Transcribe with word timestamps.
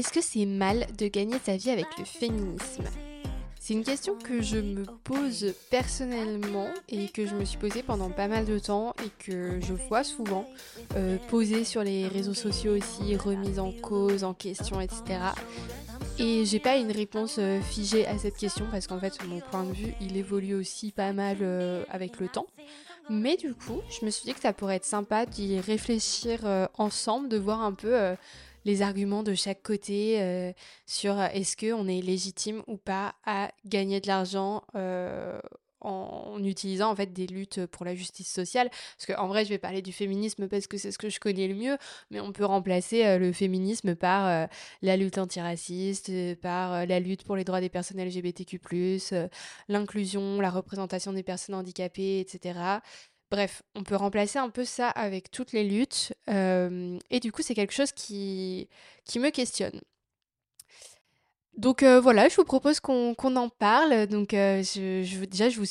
Est-ce 0.00 0.14
que 0.14 0.22
c'est 0.22 0.46
mal 0.46 0.86
de 0.96 1.08
gagner 1.08 1.36
sa 1.44 1.58
vie 1.58 1.68
avec 1.68 1.84
le 1.98 2.06
féminisme? 2.06 2.84
C'est 3.60 3.74
une 3.74 3.84
question 3.84 4.14
que 4.16 4.40
je 4.40 4.56
me 4.56 4.86
pose 5.04 5.52
personnellement 5.68 6.68
et 6.88 7.08
que 7.08 7.26
je 7.26 7.34
me 7.34 7.44
suis 7.44 7.58
posée 7.58 7.82
pendant 7.82 8.08
pas 8.08 8.26
mal 8.26 8.46
de 8.46 8.58
temps 8.58 8.94
et 9.04 9.10
que 9.22 9.60
je 9.60 9.74
vois 9.74 10.02
souvent 10.02 10.46
euh, 10.96 11.18
posée 11.28 11.64
sur 11.64 11.84
les 11.84 12.08
réseaux 12.08 12.32
sociaux 12.32 12.78
aussi, 12.78 13.14
remise 13.14 13.58
en 13.58 13.72
cause, 13.72 14.24
en 14.24 14.32
question, 14.32 14.80
etc. 14.80 15.02
Et 16.18 16.46
j'ai 16.46 16.60
pas 16.60 16.78
une 16.78 16.92
réponse 16.92 17.36
euh, 17.38 17.60
figée 17.60 18.06
à 18.06 18.16
cette 18.16 18.38
question 18.38 18.64
parce 18.70 18.86
qu'en 18.86 19.00
fait 19.00 19.22
mon 19.26 19.40
point 19.40 19.64
de 19.64 19.72
vue 19.74 19.92
il 20.00 20.16
évolue 20.16 20.54
aussi 20.54 20.92
pas 20.92 21.12
mal 21.12 21.36
euh, 21.42 21.84
avec 21.90 22.20
le 22.20 22.28
temps. 22.28 22.46
Mais 23.10 23.36
du 23.36 23.52
coup, 23.52 23.80
je 23.90 24.06
me 24.06 24.10
suis 24.10 24.24
dit 24.24 24.32
que 24.32 24.40
ça 24.40 24.54
pourrait 24.54 24.76
être 24.76 24.84
sympa 24.84 25.26
d'y 25.26 25.58
réfléchir 25.58 26.40
ensemble, 26.78 27.28
de 27.28 27.38
voir 27.38 27.60
un 27.60 27.72
peu 27.72 28.14
les 28.64 28.82
arguments 28.82 29.22
de 29.22 29.34
chaque 29.34 29.62
côté 29.62 30.20
euh, 30.20 30.52
sur 30.86 31.18
euh, 31.18 31.28
est-ce 31.32 31.56
qu'on 31.56 31.86
est 31.88 32.00
légitime 32.00 32.62
ou 32.66 32.76
pas 32.76 33.14
à 33.24 33.50
gagner 33.64 34.00
de 34.00 34.06
l'argent 34.06 34.64
euh, 34.74 35.40
en 35.82 36.44
utilisant 36.44 36.90
en 36.90 36.94
fait 36.94 37.10
des 37.10 37.26
luttes 37.26 37.64
pour 37.66 37.86
la 37.86 37.94
justice 37.94 38.30
sociale? 38.30 38.68
Parce 38.70 39.06
qu'en 39.06 39.28
vrai 39.28 39.44
je 39.44 39.50
vais 39.50 39.58
parler 39.58 39.80
du 39.80 39.92
féminisme 39.92 40.46
parce 40.46 40.66
que 40.66 40.76
c'est 40.76 40.92
ce 40.92 40.98
que 40.98 41.08
je 41.08 41.18
connais 41.18 41.48
le 41.48 41.54
mieux 41.54 41.78
mais 42.10 42.20
on 42.20 42.32
peut 42.32 42.44
remplacer 42.44 43.18
le 43.18 43.32
féminisme 43.32 43.94
par 43.94 44.48
la 44.82 44.96
lutte 44.98 45.16
antiraciste 45.16 46.12
par 46.42 46.84
la 46.84 47.00
lutte 47.00 47.24
pour 47.24 47.34
les 47.34 47.44
droits 47.44 47.62
des 47.62 47.70
personnes 47.70 47.98
LGBTQ+, 47.98 48.60
l'inclusion 49.68 50.42
la 50.42 50.50
représentation 50.50 51.14
des 51.14 51.22
personnes 51.22 51.54
handicapées 51.54 52.20
etc 52.20 52.80
Bref, 53.30 53.62
on 53.76 53.84
peut 53.84 53.94
remplacer 53.94 54.38
un 54.38 54.50
peu 54.50 54.64
ça 54.64 54.88
avec 54.88 55.30
toutes 55.30 55.52
les 55.52 55.64
luttes. 55.64 56.12
Euh, 56.28 56.98
et 57.10 57.20
du 57.20 57.30
coup, 57.30 57.42
c'est 57.42 57.54
quelque 57.54 57.72
chose 57.72 57.92
qui, 57.92 58.68
qui 59.04 59.20
me 59.20 59.30
questionne. 59.30 59.80
Donc 61.56 61.82
euh, 61.82 62.00
voilà, 62.00 62.28
je 62.28 62.36
vous 62.36 62.44
propose 62.44 62.80
qu'on 62.80 63.14
en 63.14 63.48
parle. 63.48 64.06
Donc 64.06 64.34
euh, 64.34 64.62
déjà, 65.30 65.48
je 65.48 65.60
vous, 65.60 65.66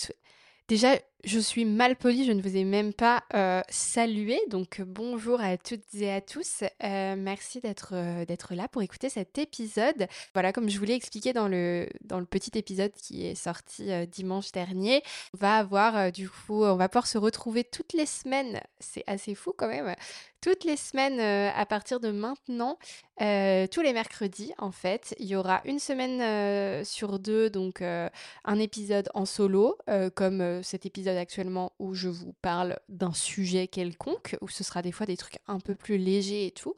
déjà, 0.68 0.98
je 1.24 1.40
suis 1.40 1.66
mal 1.66 1.96
polie, 1.98 2.26
je 2.26 2.32
ne 2.32 2.42
vous 2.42 2.56
ai 2.56 2.64
même 2.64 2.94
pas 2.94 3.24
euh, 3.34 3.62
salué. 3.70 4.40
Donc 4.50 4.82
bonjour 4.82 5.42
à 5.42 5.58
toutes 5.58 5.94
et 5.94 6.12
à 6.12 6.22
tous. 6.22 6.64
Euh, 6.84 7.16
merci 7.18 7.60
d'être 7.60 7.90
euh, 7.94 8.26
d'être 8.26 8.56
là 8.56 8.68
pour 8.70 8.82
écouter 8.82 9.10
cet 9.10 9.38
épisode. 9.38 10.08
Voilà, 10.34 10.54
comme 10.54 10.70
je 10.70 10.80
vous 10.80 10.86
l'ai 10.86 10.94
expliqué 10.94 11.34
dans 11.34 11.48
le, 11.48 11.90
dans 12.02 12.20
le 12.20 12.26
petit 12.26 12.58
épisode 12.58 12.94
qui 12.94 13.26
est 13.26 13.36
sorti 13.36 13.90
dimanche 14.08 14.52
dernier, 14.52 15.04
on 15.34 15.38
va 15.38 15.58
avoir 15.58 16.12
du 16.12 16.30
coup, 16.30 16.64
on 16.64 16.76
va 16.76 16.88
pouvoir 16.88 17.08
se 17.08 17.18
retrouver 17.18 17.64
toutes 17.64 17.94
les 17.94 18.06
semaines. 18.06 18.62
C'est 18.80 19.04
assez 19.08 19.36
fou 19.36 19.54
quand 19.56 19.68
même 19.68 19.94
toutes 20.42 20.64
les 20.64 20.78
semaines 20.78 21.20
à 21.20 21.66
partir 21.66 22.00
de 22.00 22.12
maintenant, 22.12 22.78
tous 23.18 23.82
les 23.82 23.92
mercredis 23.92 24.54
en 24.58 24.72
fait. 24.72 25.14
Il 25.20 25.26
y 25.28 25.36
aura 25.36 25.62
une 25.66 25.80
semaine 25.80 26.86
sur 26.86 27.20
deux, 27.20 27.50
donc 27.50 27.82
un 27.82 28.60
épisode 28.60 29.10
en 29.14 29.26
solo, 29.26 29.78
comme 30.16 30.64
cet 30.64 30.86
épisode 30.86 31.09
actuellement 31.18 31.74
où 31.80 31.94
je 31.94 32.10
vous 32.10 32.34
parle 32.42 32.80
d'un 32.90 33.14
sujet 33.14 33.68
quelconque, 33.68 34.38
où 34.42 34.48
ce 34.48 34.64
sera 34.64 34.82
des 34.82 34.92
fois 34.92 35.06
des 35.06 35.18
trucs 35.18 35.40
un 35.48 35.60
peu 35.60 35.76
plus 35.76 35.98
légers 35.98 36.46
et 36.46 36.52
tout. 36.52 36.76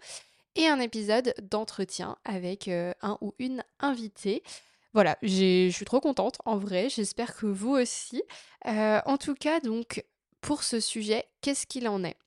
Et 0.56 0.68
un 0.68 0.80
épisode 0.80 1.34
d'entretien 1.50 2.18
avec 2.26 2.68
un 2.68 3.18
ou 3.22 3.34
une 3.40 3.64
invitée. 3.80 4.44
Voilà, 4.94 5.18
je 5.22 5.70
suis 5.70 5.86
trop 5.86 6.02
contente 6.02 6.40
en 6.46 6.58
vrai, 6.58 6.90
j'espère 6.90 7.36
que 7.36 7.46
vous 7.46 7.72
aussi. 7.72 8.22
en 8.66 9.18
tout 9.18 9.36
cas, 9.36 9.60
donc, 9.62 10.04
pour 10.42 10.64
ce 10.64 10.80
sujet, 10.80 11.26
qu'est-ce 11.42 11.66
qu'il 11.66 11.88
en 11.88 12.04
est? 12.04 12.18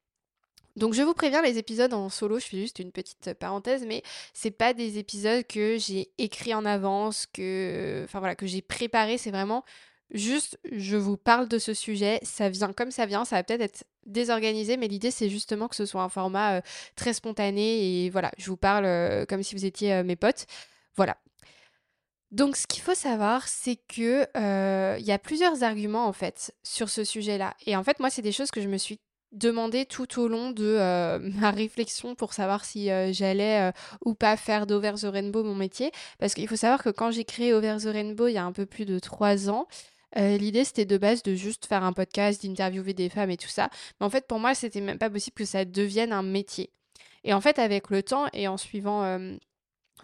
Donc 0.77 0.93
je 0.93 1.03
vous 1.03 1.15
préviens, 1.15 1.41
les 1.41 1.59
épisodes 1.59 1.95
en 1.95 2.09
solo, 2.09 2.41
je 2.41 2.47
fais 2.47 2.57
juste 2.57 2.81
une 2.81 2.91
petite 2.91 3.35
parenthèse, 3.35 3.85
mais 3.87 4.03
c'est 4.33 4.51
pas 4.51 4.75
des 4.75 4.99
épisodes 4.99 5.47
que 5.47 5.79
j'ai 5.79 6.11
écrits 6.19 6.55
en 6.55 6.65
avance, 6.65 7.27
que, 7.27 8.03
enfin 8.05 8.19
voilà, 8.19 8.35
que 8.35 8.47
j'ai 8.47 8.61
préparé. 8.61 9.17
C'est 9.17 9.31
vraiment 9.31 9.65
juste, 10.15 10.59
je 10.71 10.97
vous 10.97 11.17
parle 11.17 11.49
de 11.49 11.59
ce 11.59 11.75
sujet, 11.75 12.21
ça 12.23 12.49
vient 12.49 12.73
comme 12.73 12.91
ça 12.91 13.05
vient, 13.05 13.25
ça 13.25 13.37
va 13.37 13.43
peut-être 13.43 13.61
être 13.61 13.85
désorganisé, 14.07 14.77
mais 14.77 14.89
l'idée 14.89 15.11
c'est 15.11 15.29
justement 15.29 15.69
que 15.69 15.77
ce 15.77 15.87
soit 15.87 16.03
un 16.03 16.09
format 16.09 16.57
euh, 16.57 16.61
très 16.97 17.13
spontané 17.13 18.05
et 18.05 18.11
voilà, 18.11 18.31
je 18.39 18.47
vous 18.47 18.57
parle 18.57 18.85
euh, 18.85 19.27
comme 19.27 19.43
si 19.43 19.55
vous 19.55 19.65
étiez 19.67 19.93
euh, 19.93 20.05
mes 20.05 20.17
potes. 20.17 20.47
Voilà. 20.97 21.17
Donc 22.31 22.57
ce 22.57 22.67
qu'il 22.67 22.83
faut 22.83 22.95
savoir, 22.95 23.47
c'est 23.49 23.77
que 23.77 24.27
il 24.99 25.05
y 25.05 25.13
a 25.13 25.19
plusieurs 25.19 25.63
arguments 25.63 26.07
en 26.07 26.13
fait 26.13 26.55
sur 26.63 26.89
ce 26.89 27.05
sujet-là. 27.05 27.55
Et 27.67 27.77
en 27.77 27.85
fait, 27.85 28.01
moi, 28.01 28.11
c'est 28.11 28.23
des 28.23 28.33
choses 28.33 28.51
que 28.51 28.61
je 28.61 28.69
me 28.69 28.77
suis 28.77 28.99
demander 29.31 29.85
tout 29.85 30.21
au 30.21 30.27
long 30.27 30.51
de 30.51 30.79
ma 31.41 31.53
réflexion 31.53 32.17
pour 32.17 32.33
savoir 32.33 32.65
si 32.65 32.89
j'allais 33.13 33.73
ou 34.05 34.15
pas 34.15 34.37
faire 34.37 34.67
d'Over 34.67 34.95
the 35.01 35.05
Rainbow 35.05 35.45
mon 35.45 35.55
métier. 35.55 35.93
Parce 36.19 36.35
qu'il 36.35 36.49
faut 36.49 36.57
savoir 36.57 36.83
que 36.83 36.91
quand 36.91 37.13
j'ai 37.13 37.25
créé 37.25 37.53
Over 37.53 37.77
the 37.81 37.93
Rainbow 37.93 38.27
il 38.27 38.33
y 38.33 38.39
a 38.39 38.45
un 38.45 38.53
peu 38.53 38.67
plus 38.67 38.85
de 38.85 38.99
trois 38.99 39.49
ans, 39.49 39.69
l'idée 40.17 40.65
c'était 40.65 40.85
de 40.85 40.99
base 40.99 41.23
de 41.23 41.35
juste 41.35 41.67
faire 41.67 41.85
un 41.85 41.93
podcast, 41.93 42.45
d'interviewer 42.45 42.95
des 42.95 43.09
femmes 43.09 43.31
et 43.31 43.37
tout 43.37 43.49
ça. 43.49 43.71
Mais 44.01 44.07
en 44.07 44.11
fait 44.11 44.27
pour 44.27 44.39
moi 44.39 44.55
c'était 44.55 44.81
même 44.81 44.99
pas 44.99 45.11
possible 45.11 45.35
que 45.35 45.45
ça 45.45 45.65
devienne 45.65 46.13
un 46.13 46.23
métier. 46.23 46.71
Et 47.25 47.33
en 47.33 47.41
fait 47.41 47.59
avec 47.59 47.91
le 47.91 48.03
temps 48.03 48.27
et 48.33 48.49
en 48.49 48.57
suivant 48.57 49.03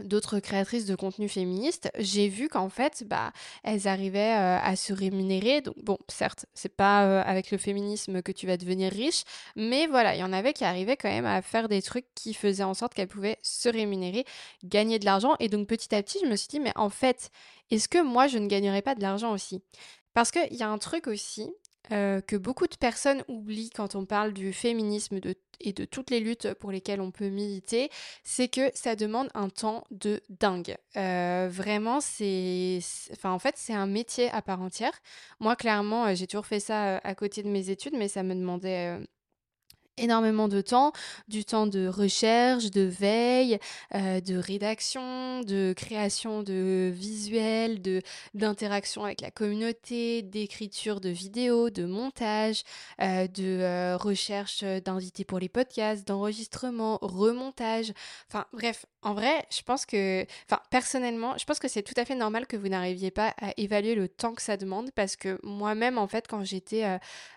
d'autres 0.05 0.41
créatrices 0.41 0.87
de 0.87 0.95
contenu 0.95 1.29
féministe, 1.29 1.91
j'ai 1.99 2.29
vu 2.29 2.49
qu'en 2.49 2.69
fait, 2.69 3.05
bah, 3.07 3.33
elles 3.65 3.89
arrivaient 3.89 4.37
euh, 4.37 4.59
à 4.61 4.77
se 4.77 4.93
rémunérer. 4.93 5.61
Donc 5.61 5.75
bon, 5.83 5.99
certes, 6.09 6.47
c'est 6.55 6.75
pas 6.75 7.05
euh, 7.07 7.23
avec 7.25 7.51
le 7.51 7.59
féminisme 7.59 8.23
que 8.23 8.33
tu 8.33 8.47
vas 8.47 8.57
devenir 8.57 8.93
riche, 8.93 9.25
mais 9.57 9.87
voilà, 9.87 10.15
il 10.15 10.21
y 10.21 10.25
en 10.25 10.33
avait 10.33 10.53
qui 10.53 10.65
arrivaient 10.65 10.97
quand 10.97 11.09
même 11.11 11.27
à 11.27 11.43
faire 11.43 11.69
des 11.69 11.83
trucs 11.83 12.07
qui 12.15 12.35
faisaient 12.35 12.65
en 12.65 12.75
sorte 12.75 12.95
qu'elles 12.95 13.09
pouvaient 13.09 13.39
se 13.43 13.69
rémunérer, 13.69 14.25
gagner 14.65 14.99
de 14.99 15.05
l'argent. 15.05 15.37
Et 15.41 15.49
donc 15.49 15.67
petit 15.67 15.95
à 15.95 16.03
petit, 16.03 16.19
je 16.23 16.29
me 16.29 16.37
suis 16.37 16.49
dit, 16.49 16.61
mais 16.61 16.73
en 16.77 16.91
fait, 16.91 17.31
est-ce 17.71 17.89
que 17.89 18.03
moi, 18.03 18.27
je 18.27 18.39
ne 18.39 18.47
gagnerais 18.47 18.83
pas 18.83 18.95
de 18.95 19.03
l'argent 19.03 19.33
aussi? 19.33 19.63
Parce 20.15 20.31
qu'il 20.31 20.55
y 20.55 20.63
a 20.63 20.69
un 20.69 20.79
truc 20.79 21.07
aussi, 21.07 21.51
euh, 21.93 22.21
que 22.21 22.37
beaucoup 22.37 22.69
de 22.69 22.77
personnes 22.77 23.25
oublient 23.27 23.71
quand 23.71 23.97
on 23.97 24.05
parle 24.05 24.33
du 24.33 24.53
féminisme 24.53 25.19
et 25.61 25.73
de 25.73 25.85
toutes 25.85 26.11
les 26.11 26.21
luttes 26.21 26.55
pour 26.55 26.71
lesquelles 26.71 27.01
on 27.01 27.11
peut 27.11 27.31
militer, 27.31 27.91
c'est 28.23 28.47
que 28.47 28.71
ça 28.75 28.95
demande 28.95 29.29
un 29.35 29.49
temps 29.49 29.83
de 29.91 30.21
dingue. 30.29 30.77
Euh, 30.97 31.49
vraiment, 31.51 32.01
c'est, 32.01 32.79
enfin, 33.13 33.33
en 33.33 33.41
fait, 33.41 33.55
c'est 33.57 33.75
un 33.75 33.87
métier 33.87 34.31
à 34.31 34.41
part 34.41 34.61
entière. 34.61 34.93
Moi, 35.41 35.57
clairement, 35.57 36.07
euh, 36.07 36.15
j'ai 36.15 36.29
toujours 36.29 36.47
fait 36.47 36.61
ça 36.61 36.99
à 36.99 37.15
côté 37.17 37.43
de 37.43 37.49
mes 37.49 37.71
études, 37.71 37.95
mais 37.97 38.07
ça 38.07 38.23
me 38.23 38.35
demandait 38.35 39.01
énormément 40.01 40.49
de 40.49 40.61
temps, 40.61 40.93
du 41.29 41.45
temps 41.45 41.67
de 41.67 41.87
recherche, 41.87 42.71
de 42.71 42.83
veille, 42.83 43.59
euh, 43.95 44.21
de 44.21 44.37
rédaction, 44.37 45.41
de 45.43 45.75
création 45.77 46.43
de 46.43 46.91
visuels, 46.93 47.83
de 47.83 48.03
d'interaction 48.35 49.05
avec 49.05 49.21
la 49.21 49.31
communauté, 49.31 50.23
d'écriture 50.23 51.01
de 51.01 51.11
vidéos, 51.11 51.71
de 51.71 51.85
montage, 51.85 52.63
euh, 53.01 53.27
de 53.29 53.61
euh, 53.61 53.97
recherche 53.97 54.65
d'invités 54.65 55.25
pour 55.25 55.39
les 55.39 55.49
podcasts, 55.49 56.07
d'enregistrement, 56.07 56.99
remontage. 57.03 57.93
Enfin 58.29 58.47
bref, 58.53 58.87
en 59.03 59.15
vrai, 59.15 59.47
je 59.51 59.63
pense 59.63 59.87
que, 59.87 60.25
enfin 60.47 60.61
personnellement, 60.71 61.37
je 61.39 61.45
pense 61.45 61.59
que 61.59 61.69
c'est 61.69 61.83
tout 61.83 61.95
à 61.97 62.05
fait 62.05 62.15
normal 62.15 62.47
que 62.47 62.57
vous 62.57 62.69
n'arriviez 62.69 63.11
pas 63.11 63.35
à 63.41 63.53
évaluer 63.57 63.95
le 63.95 64.09
temps 64.09 64.35
que 64.35 64.43
ça 64.43 64.57
demande 64.57 64.91
parce 64.95 65.17
que 65.17 65.39
moi-même 65.43 65.99
en 65.99 66.07
fait 66.07 66.27
quand 66.29 66.45
j'étais 66.45 66.85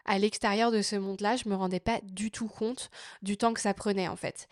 à 0.05 0.19
l'extérieur 0.19 0.71
de 0.71 0.81
ce 0.81 0.95
monde-là, 0.95 1.35
je 1.35 1.47
me 1.49 1.55
rendais 1.55 1.79
pas 1.79 1.99
du 2.03 2.31
tout 2.31 2.47
compte 2.53 2.89
du 3.21 3.37
temps 3.37 3.53
que 3.53 3.61
ça 3.61 3.73
prenait 3.73 4.07
en 4.07 4.15
fait. 4.15 4.47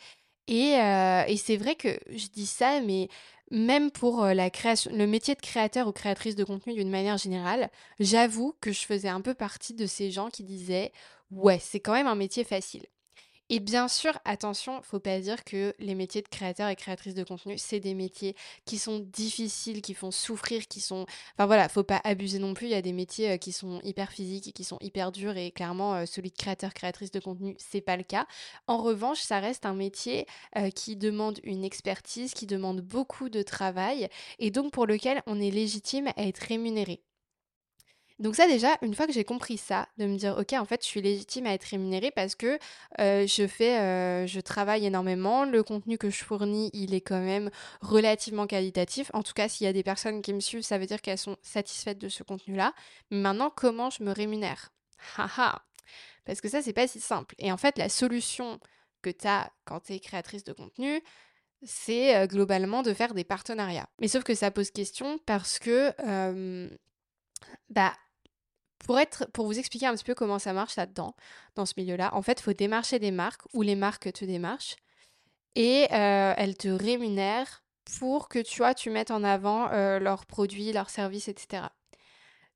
Et, 0.48 0.76
euh, 0.78 1.24
et 1.28 1.38
c'est 1.38 1.58
vrai 1.58 1.76
que 1.76 1.98
je 2.10 2.28
dis 2.28 2.46
ça, 2.48 2.82
mais 2.82 3.10
même 3.52 3.92
pour 3.92 4.24
euh, 4.24 4.34
la 4.34 4.50
création, 4.50 4.92
le 4.94 5.08
métier 5.08 5.36
de 5.36 5.42
créateur 5.42 5.88
ou 5.88 5.92
créatrice 5.92 6.36
de 6.36 6.44
contenu 6.44 6.74
d'une 6.74 6.90
manière 6.90 7.18
générale, 7.18 7.70
j'avoue 8.00 8.56
que 8.62 8.72
je 8.72 8.82
faisais 8.82 9.10
un 9.10 9.22
peu 9.22 9.34
partie 9.34 9.74
de 9.74 9.86
ces 9.86 10.12
gens 10.12 10.30
qui 10.30 10.44
disaient 10.44 10.92
ouais, 11.32 11.60
c'est 11.60 11.80
quand 11.80 11.94
même 11.94 12.08
un 12.08 12.16
métier 12.16 12.44
facile. 12.44 12.86
Et 13.54 13.60
bien 13.60 13.90
sûr, 13.90 14.18
attention, 14.24 14.82
faut 14.82 15.02
pas 15.02 15.20
dire 15.20 15.44
que 15.44 15.76
les 15.78 15.94
métiers 15.94 16.22
de 16.22 16.30
créateur 16.30 16.70
et 16.70 16.76
créatrice 16.78 17.16
de 17.16 17.26
contenu, 17.26 17.58
c'est 17.58 17.82
des 17.82 17.94
métiers 17.94 18.34
qui 18.64 18.78
sont 18.78 19.00
difficiles, 19.00 19.82
qui 19.82 19.94
font 19.94 20.10
souffrir, 20.10 20.68
qui 20.70 20.80
sont... 20.80 21.06
Enfin 21.36 21.48
voilà, 21.48 21.68
faut 21.68 21.84
pas 21.84 22.00
abuser 22.06 22.40
non 22.40 22.54
plus. 22.54 22.68
Il 22.68 22.72
y 22.72 22.76
a 22.76 22.82
des 22.82 22.94
métiers 22.94 23.32
euh, 23.32 23.38
qui 23.38 23.52
sont 23.52 23.82
hyper 23.84 24.10
physiques 24.14 24.54
qui 24.54 24.64
sont 24.64 24.78
hyper 24.80 25.12
durs 25.12 25.36
et 25.36 25.52
clairement, 25.52 25.96
euh, 25.96 26.06
celui 26.06 26.30
de 26.32 26.38
créateur, 26.38 26.74
créatrice 26.74 27.12
de 27.12 27.20
contenu, 27.20 27.58
c'est 27.60 27.82
pas 27.82 27.98
le 27.98 28.04
cas. 28.04 28.26
En 28.68 28.78
revanche, 28.78 29.20
ça 29.20 29.42
reste 29.42 29.66
un 29.66 29.74
métier 29.74 30.28
euh, 30.58 30.70
qui 30.70 30.96
demande 30.96 31.42
une 31.44 31.66
expertise, 31.66 32.34
qui 32.34 32.48
demande 32.48 32.80
beaucoup 32.80 33.28
de 33.28 33.42
travail 33.42 34.08
et 34.40 34.50
donc 34.50 34.72
pour 34.72 34.88
lequel 34.88 35.24
on 35.28 35.42
est 35.42 35.52
légitime 35.52 36.08
à 36.16 36.24
être 36.26 36.40
rémunéré. 36.40 37.02
Donc 38.22 38.36
ça 38.36 38.48
déjà, 38.48 38.78
une 38.82 38.94
fois 38.94 39.08
que 39.08 39.14
j'ai 39.14 39.24
compris 39.24 39.58
ça, 39.58 39.88
de 39.98 40.06
me 40.06 40.16
dire 40.16 40.38
ok 40.38 40.54
en 40.54 40.66
fait 40.66 40.84
je 40.84 40.88
suis 40.88 41.02
légitime 41.02 41.48
à 41.48 41.54
être 41.54 41.66
rémunérée 41.66 42.12
parce 42.12 42.36
que 42.36 42.60
je 43.00 43.48
fais, 43.48 44.28
je 44.28 44.40
travaille 44.40 44.86
énormément, 44.86 45.44
le 45.44 45.64
contenu 45.64 45.98
que 45.98 46.10
je 46.10 46.24
fournis 46.24 46.70
il 46.74 46.94
est 46.94 47.02
quand 47.02 47.20
même 47.20 47.50
relativement 47.82 48.46
qualitatif. 48.46 49.10
En 49.14 49.24
tout 49.24 49.34
cas 49.34 49.50
s'il 49.50 49.66
y 49.66 49.68
a 49.68 49.74
des 49.74 49.84
personnes 49.84 50.22
qui 50.22 50.34
me 50.34 50.40
suivent, 50.40 50.62
ça 50.62 50.78
veut 50.78 50.86
dire 50.86 51.02
qu'elles 51.02 51.18
sont 51.18 51.36
satisfaites 51.42 51.98
de 51.98 52.10
ce 52.10 52.22
contenu-là. 52.22 52.74
Maintenant 53.10 53.50
comment 53.50 53.90
je 53.90 54.04
me 54.04 54.12
rémunère? 54.12 54.72
Haha 55.18 55.64
Parce 56.24 56.42
que 56.42 56.48
ça 56.48 56.62
c'est 56.62 56.74
pas 56.74 56.88
si 56.88 57.00
simple. 57.00 57.34
Et 57.40 57.52
en 57.52 57.58
fait 57.58 57.78
la 57.80 57.90
solution 57.90 58.60
que 59.02 59.10
tu 59.10 59.28
quand 59.66 59.80
tu 59.80 59.94
es 59.94 60.00
créatrice 60.00 60.44
de 60.44 60.54
contenu, 60.54 61.02
c'est 61.64 62.28
globalement 62.28 62.84
de 62.84 62.94
faire 62.94 63.16
des 63.16 63.24
partenariats. 63.24 63.90
Mais 64.00 64.08
sauf 64.08 64.24
que 64.24 64.36
ça 64.36 64.52
pose 64.52 64.70
question 64.70 65.18
parce 65.26 65.58
que, 65.58 65.92
bah, 67.70 67.94
pour, 68.84 69.46
vous 69.46 69.60
expliquer 69.60 69.88
un 69.88 69.96
petit 69.96 70.04
peu 70.04 70.16
comment 70.16 70.40
ça 70.40 70.54
marche 70.54 70.76
là-dedans, 70.76 71.16
dans 71.56 71.66
ce 71.66 71.74
milieu-là, 71.78 72.14
en 72.14 72.22
fait, 72.22 72.40
il 72.40 72.44
faut 72.44 72.54
démarcher 72.54 73.00
des 73.00 73.12
marques 73.12 73.42
ou 73.54 73.62
les 73.62 73.76
marques 73.76 74.12
te 74.12 74.26
démarchent 74.26 74.76
et 75.56 75.88
elles 75.92 76.56
te 76.58 76.70
rémunèrent 76.70 77.64
pour 78.00 78.30
que 78.30 78.40
tu 78.40 78.62
tu 78.76 78.90
mettes 78.90 79.12
en 79.12 79.24
avant 79.24 79.68
leurs 80.00 80.26
produits, 80.26 80.72
leurs 80.72 80.90
services, 80.90 81.28
etc. 81.28 81.64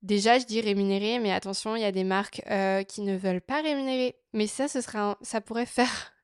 Déjà, 0.02 0.40
je 0.40 0.46
dis 0.46 0.62
rémunérer, 0.62 1.20
mais 1.20 1.34
attention, 1.34 1.76
il 1.76 1.82
y 1.82 1.86
a 1.86 1.92
des 1.92 2.04
marques 2.04 2.42
qui 2.88 3.02
ne 3.02 3.18
veulent 3.18 3.42
pas 3.42 3.62
rémunérer. 3.62 4.16
Mais 4.34 4.48
ça, 4.48 4.68
ce 4.68 4.82
sera 4.82 5.18
ça 5.22 5.42
pourrait 5.42 5.66
faire 5.66 6.15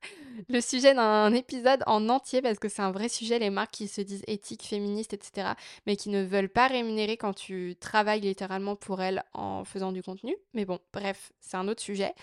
le 0.50 0.62
sujet 0.62 0.94
d'un 0.94 1.34
épisode 1.34 1.84
en 1.88 2.10
entier 2.10 2.42
parce 2.42 2.60
que 2.60 2.70
c'est 2.70 2.82
un 2.82 2.92
vrai 2.92 3.10
sujet, 3.10 3.40
les 3.40 3.50
marques 3.50 3.72
qui 3.72 3.88
se 3.88 4.02
disent 4.02 4.24
éthiques, 4.28 4.64
féministes, 4.64 5.14
etc., 5.14 5.50
mais 5.86 5.96
qui 5.96 6.10
ne 6.10 6.24
veulent 6.24 6.50
pas 6.50 6.68
rémunérer 6.68 7.18
quand 7.18 7.34
tu 7.34 7.76
travailles 7.80 8.22
littéralement 8.22 8.76
pour 8.76 9.02
elles 9.02 9.24
en 9.34 9.64
faisant 9.64 9.92
du 9.92 10.04
contenu. 10.04 10.36
Mais 10.54 10.66
bon, 10.66 10.80
bref, 10.94 11.32
c'est 11.40 11.58
un 11.58 11.68
autre 11.68 11.82
sujet. 11.82 12.14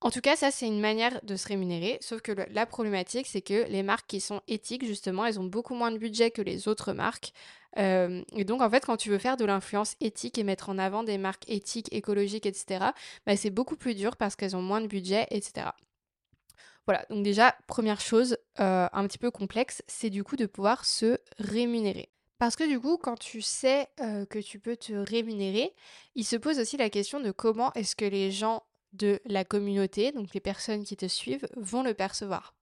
En 0.00 0.10
tout 0.10 0.20
cas, 0.20 0.34
ça, 0.34 0.50
c'est 0.50 0.66
une 0.66 0.80
manière 0.80 1.20
de 1.22 1.36
se 1.36 1.46
rémunérer, 1.46 1.96
sauf 2.00 2.22
que 2.22 2.32
la 2.50 2.66
problématique, 2.66 3.28
c'est 3.28 3.40
que 3.40 3.68
les 3.68 3.84
marques 3.84 4.08
qui 4.08 4.20
sont 4.20 4.40
éthiques, 4.48 4.84
justement, 4.84 5.24
elles 5.24 5.38
ont 5.38 5.44
beaucoup 5.44 5.74
moins 5.74 5.92
de 5.92 5.98
budget 5.98 6.32
que 6.32 6.42
les 6.42 6.66
autres 6.66 6.92
marques. 6.92 7.32
Euh, 7.78 8.22
et 8.32 8.44
donc, 8.44 8.62
en 8.62 8.68
fait, 8.68 8.84
quand 8.84 8.96
tu 8.96 9.10
veux 9.10 9.18
faire 9.18 9.36
de 9.36 9.44
l'influence 9.44 9.94
éthique 10.00 10.38
et 10.38 10.42
mettre 10.42 10.70
en 10.70 10.78
avant 10.78 11.04
des 11.04 11.18
marques 11.18 11.48
éthiques, 11.48 11.88
écologiques, 11.92 12.46
etc., 12.46 12.86
bah, 13.26 13.36
c'est 13.36 13.50
beaucoup 13.50 13.76
plus 13.76 13.94
dur 13.94 14.16
parce 14.16 14.34
qu'elles 14.34 14.56
ont 14.56 14.62
moins 14.62 14.80
de 14.80 14.88
budget, 14.88 15.28
etc. 15.30 15.68
Voilà, 16.86 17.04
donc 17.10 17.22
déjà, 17.22 17.54
première 17.68 18.00
chose 18.00 18.36
euh, 18.58 18.88
un 18.92 19.06
petit 19.06 19.18
peu 19.18 19.30
complexe, 19.30 19.82
c'est 19.86 20.10
du 20.10 20.24
coup 20.24 20.36
de 20.36 20.46
pouvoir 20.46 20.84
se 20.84 21.18
rémunérer. 21.38 22.10
Parce 22.38 22.56
que 22.56 22.68
du 22.68 22.80
coup, 22.80 22.96
quand 22.96 23.16
tu 23.16 23.40
sais 23.40 23.88
euh, 24.00 24.26
que 24.26 24.40
tu 24.40 24.58
peux 24.58 24.76
te 24.76 24.92
rémunérer, 24.92 25.74
il 26.16 26.24
se 26.24 26.34
pose 26.34 26.58
aussi 26.58 26.76
la 26.76 26.90
question 26.90 27.20
de 27.20 27.30
comment 27.30 27.72
est-ce 27.74 27.94
que 27.94 28.04
les 28.04 28.32
gens 28.32 28.64
de 28.92 29.20
la 29.26 29.44
communauté, 29.44 30.10
donc 30.10 30.34
les 30.34 30.40
personnes 30.40 30.82
qui 30.82 30.96
te 30.96 31.06
suivent, 31.06 31.46
vont 31.56 31.84
le 31.84 31.94
percevoir. 31.94 32.54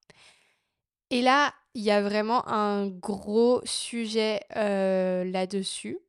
Et 1.09 1.21
là, 1.21 1.53
il 1.73 1.81
y 1.81 1.91
a 1.91 2.01
vraiment 2.01 2.47
un 2.47 2.87
gros 2.87 3.61
sujet 3.65 4.41
euh, 4.55 5.23
là-dessus 5.25 5.99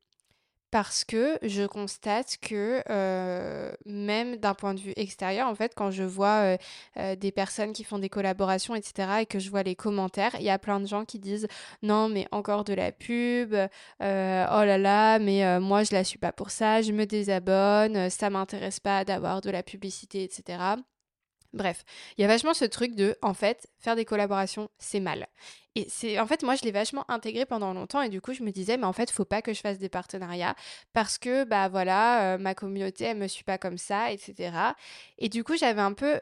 parce 0.73 1.03
que 1.03 1.37
je 1.43 1.67
constate 1.67 2.37
que 2.41 2.81
euh, 2.89 3.71
même 3.85 4.37
d'un 4.37 4.55
point 4.55 4.73
de 4.73 4.79
vue 4.79 4.93
extérieur, 4.95 5.47
en 5.47 5.53
fait, 5.53 5.73
quand 5.75 5.91
je 5.91 6.01
vois 6.03 6.41
euh, 6.41 6.57
euh, 6.97 7.15
des 7.15 7.31
personnes 7.31 7.73
qui 7.73 7.83
font 7.83 7.99
des 7.99 8.09
collaborations, 8.09 8.73
etc., 8.73 9.19
et 9.21 9.25
que 9.27 9.37
je 9.37 9.51
vois 9.51 9.61
les 9.61 9.75
commentaires, 9.75 10.35
il 10.39 10.45
y 10.45 10.49
a 10.49 10.57
plein 10.57 10.79
de 10.79 10.87
gens 10.87 11.05
qui 11.05 11.19
disent 11.19 11.47
non, 11.83 12.09
mais 12.09 12.27
encore 12.31 12.63
de 12.63 12.73
la 12.73 12.91
pub, 12.91 13.53
oh 13.53 13.63
là 14.01 14.77
là, 14.79 15.19
mais 15.19 15.59
moi 15.59 15.83
je 15.83 15.93
la 15.93 16.03
suis 16.03 16.17
pas 16.17 16.31
pour 16.31 16.49
ça, 16.49 16.81
je 16.81 16.91
me 16.91 17.05
désabonne, 17.05 18.09
ça 18.09 18.31
m'intéresse 18.31 18.79
pas 18.79 19.05
d'avoir 19.05 19.41
de 19.41 19.51
la 19.51 19.61
publicité, 19.61 20.23
etc. 20.23 20.57
Bref, 21.53 21.83
il 22.17 22.21
y 22.21 22.23
a 22.25 22.27
vachement 22.27 22.53
ce 22.55 22.65
truc 22.65 22.95
de, 22.95 23.15
en 23.21 23.35
fait, 23.35 23.67
faire 23.79 23.95
des 23.95 24.05
collaborations, 24.05 24.69
c'est 24.79 24.99
mal. 24.99 25.27
Et 25.75 25.85
c'est, 25.89 26.19
en 26.19 26.25
fait, 26.25 26.43
moi, 26.43 26.55
je 26.55 26.63
l'ai 26.63 26.71
vachement 26.71 27.05
intégré 27.09 27.45
pendant 27.45 27.73
longtemps 27.73 28.01
et 28.01 28.09
du 28.09 28.21
coup, 28.21 28.33
je 28.33 28.43
me 28.43 28.51
disais, 28.51 28.77
mais 28.77 28.85
en 28.85 28.93
fait, 28.93 29.11
faut 29.11 29.25
pas 29.25 29.41
que 29.41 29.53
je 29.53 29.61
fasse 29.61 29.77
des 29.79 29.89
partenariats 29.89 30.55
parce 30.93 31.17
que, 31.17 31.43
bah 31.43 31.67
voilà, 31.69 32.33
euh, 32.33 32.37
ma 32.37 32.55
communauté, 32.55 33.05
elle 33.05 33.17
me 33.17 33.27
suit 33.27 33.43
pas 33.43 33.57
comme 33.59 33.77
ça, 33.77 34.11
etc. 34.11 34.75
Et 35.19 35.29
du 35.29 35.43
coup, 35.43 35.55
j'avais 35.55 35.81
un 35.81 35.93
peu 35.93 36.19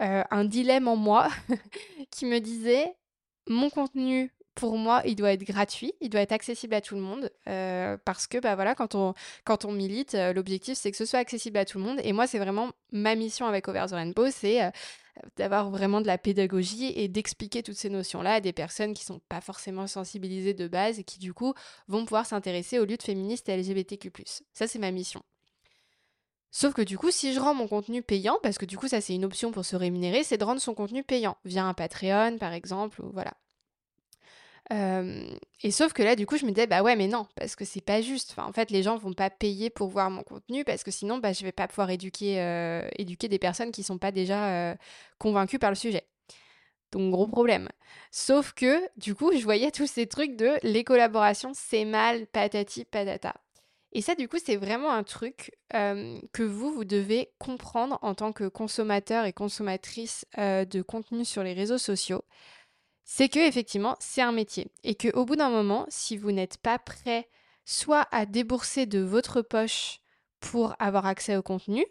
euh, 0.00 0.22
un 0.30 0.44
dilemme 0.44 0.88
en 0.88 0.96
moi 0.96 1.28
qui 2.10 2.26
me 2.26 2.38
disait, 2.40 2.94
mon 3.48 3.70
contenu 3.70 4.32
pour 4.60 4.76
moi, 4.76 5.00
il 5.06 5.16
doit 5.16 5.32
être 5.32 5.44
gratuit, 5.44 5.94
il 6.02 6.10
doit 6.10 6.20
être 6.20 6.32
accessible 6.32 6.74
à 6.74 6.82
tout 6.82 6.94
le 6.94 7.00
monde, 7.00 7.30
euh, 7.48 7.96
parce 8.04 8.26
que 8.26 8.36
bah 8.36 8.56
voilà, 8.56 8.74
quand 8.74 8.94
on, 8.94 9.72
milite, 9.72 10.14
euh, 10.14 10.34
l'objectif 10.34 10.76
c'est 10.76 10.90
que 10.90 10.98
ce 10.98 11.06
soit 11.06 11.18
accessible 11.18 11.56
à 11.56 11.64
tout 11.64 11.78
le 11.78 11.84
monde. 11.84 11.98
Et 12.04 12.12
moi, 12.12 12.26
c'est 12.26 12.38
vraiment 12.38 12.70
ma 12.92 13.14
mission 13.14 13.46
avec 13.46 13.68
Over 13.68 13.86
the 13.88 13.92
Rainbow, 13.92 14.30
c'est 14.30 14.62
euh, 14.62 14.70
d'avoir 15.38 15.70
vraiment 15.70 16.02
de 16.02 16.06
la 16.06 16.18
pédagogie 16.18 16.92
et 16.94 17.08
d'expliquer 17.08 17.62
toutes 17.62 17.78
ces 17.78 17.88
notions-là 17.88 18.34
à 18.34 18.40
des 18.40 18.52
personnes 18.52 18.92
qui 18.92 19.02
sont 19.02 19.22
pas 19.30 19.40
forcément 19.40 19.86
sensibilisées 19.86 20.52
de 20.52 20.68
base 20.68 20.98
et 20.98 21.04
qui 21.04 21.18
du 21.18 21.32
coup 21.32 21.54
vont 21.88 22.04
pouvoir 22.04 22.26
s'intéresser 22.26 22.78
aux 22.78 22.84
luttes 22.84 23.02
féministes 23.02 23.48
et 23.48 23.56
LGBTQ+. 23.56 24.12
Ça, 24.52 24.66
c'est 24.66 24.78
ma 24.78 24.90
mission. 24.90 25.22
Sauf 26.50 26.74
que 26.74 26.82
du 26.82 26.98
coup, 26.98 27.10
si 27.10 27.32
je 27.32 27.40
rends 27.40 27.54
mon 27.54 27.66
contenu 27.66 28.02
payant, 28.02 28.38
parce 28.42 28.58
que 28.58 28.66
du 28.66 28.76
coup, 28.76 28.88
ça 28.88 29.00
c'est 29.00 29.14
une 29.14 29.24
option 29.24 29.52
pour 29.52 29.64
se 29.64 29.76
rémunérer, 29.76 30.22
c'est 30.22 30.36
de 30.36 30.44
rendre 30.44 30.60
son 30.60 30.74
contenu 30.74 31.02
payant 31.02 31.38
via 31.46 31.64
un 31.64 31.72
Patreon 31.72 32.36
par 32.38 32.52
exemple, 32.52 33.00
ou 33.00 33.10
voilà 33.14 33.32
et 34.70 35.70
sauf 35.72 35.92
que 35.92 36.02
là, 36.02 36.14
du 36.14 36.26
coup, 36.26 36.36
je 36.36 36.46
me 36.46 36.52
disais, 36.52 36.66
bah 36.66 36.82
ouais, 36.82 36.94
mais 36.94 37.08
non, 37.08 37.26
parce 37.34 37.56
que 37.56 37.64
c'est 37.64 37.80
pas 37.80 38.00
juste. 38.00 38.38
En 38.38 38.52
fait, 38.52 38.70
les 38.70 38.82
gens 38.82 38.96
vont 38.96 39.12
pas 39.12 39.28
payer 39.28 39.68
pour 39.68 39.88
voir 39.88 40.10
mon 40.10 40.22
contenu 40.22 40.64
parce 40.64 40.84
que 40.84 40.90
sinon, 40.90 41.18
bah, 41.18 41.32
je 41.32 41.44
vais 41.44 41.52
pas 41.52 41.66
pouvoir 41.66 41.90
éduquer, 41.90 42.36
des 42.96 43.38
personnes 43.40 43.72
qui 43.72 43.82
sont 43.82 43.98
pas 43.98 44.12
déjà 44.12 44.76
convaincues 45.18 45.58
par 45.58 45.70
le 45.70 45.76
sujet. 45.76 46.04
Donc, 46.92 47.10
gros 47.10 47.26
problème. 47.26 47.68
Sauf 48.10 48.52
que, 48.52 48.80
du 48.96 49.14
coup, 49.14 49.32
je 49.36 49.42
voyais 49.42 49.70
tous 49.70 49.86
ces 49.86 50.06
trucs 50.06 50.36
de 50.36 50.52
les 50.62 50.84
collaborations, 50.84 51.52
c'est 51.54 51.84
mal, 51.84 52.26
patati, 52.26 52.84
patata. 52.84 53.34
Et 53.92 54.02
ça, 54.02 54.14
du 54.14 54.28
coup, 54.28 54.38
c'est 54.44 54.56
vraiment 54.56 54.92
un 54.92 55.02
truc 55.02 55.50
que 55.72 56.42
vous, 56.42 56.72
vous 56.72 56.84
devez 56.84 57.32
comprendre 57.38 57.98
en 58.02 58.14
tant 58.14 58.32
que 58.32 58.46
consommateur 58.46 59.24
et 59.24 59.32
consommatrice 59.32 60.26
de 60.36 60.82
contenu 60.82 61.24
sur 61.24 61.42
les 61.42 61.54
réseaux 61.54 61.78
sociaux 61.78 62.22
c'est 63.12 63.28
que 63.28 63.40
effectivement 63.40 63.96
c'est 63.98 64.22
un 64.22 64.30
métier 64.30 64.70
et 64.84 64.94
que 64.94 65.08
au 65.16 65.24
bout 65.24 65.34
d'un 65.34 65.50
moment, 65.50 65.84
si 65.88 66.16
vous 66.16 66.30
n'êtes 66.30 66.58
pas 66.58 66.78
prêt 66.78 67.28
soit 67.64 68.06
à 68.12 68.24
débourser 68.24 68.86
de 68.86 69.00
votre 69.00 69.42
poche 69.42 69.98
pour 70.38 70.76
avoir 70.78 71.06
accès 71.06 71.34
au 71.34 71.42
contenu, 71.42 71.84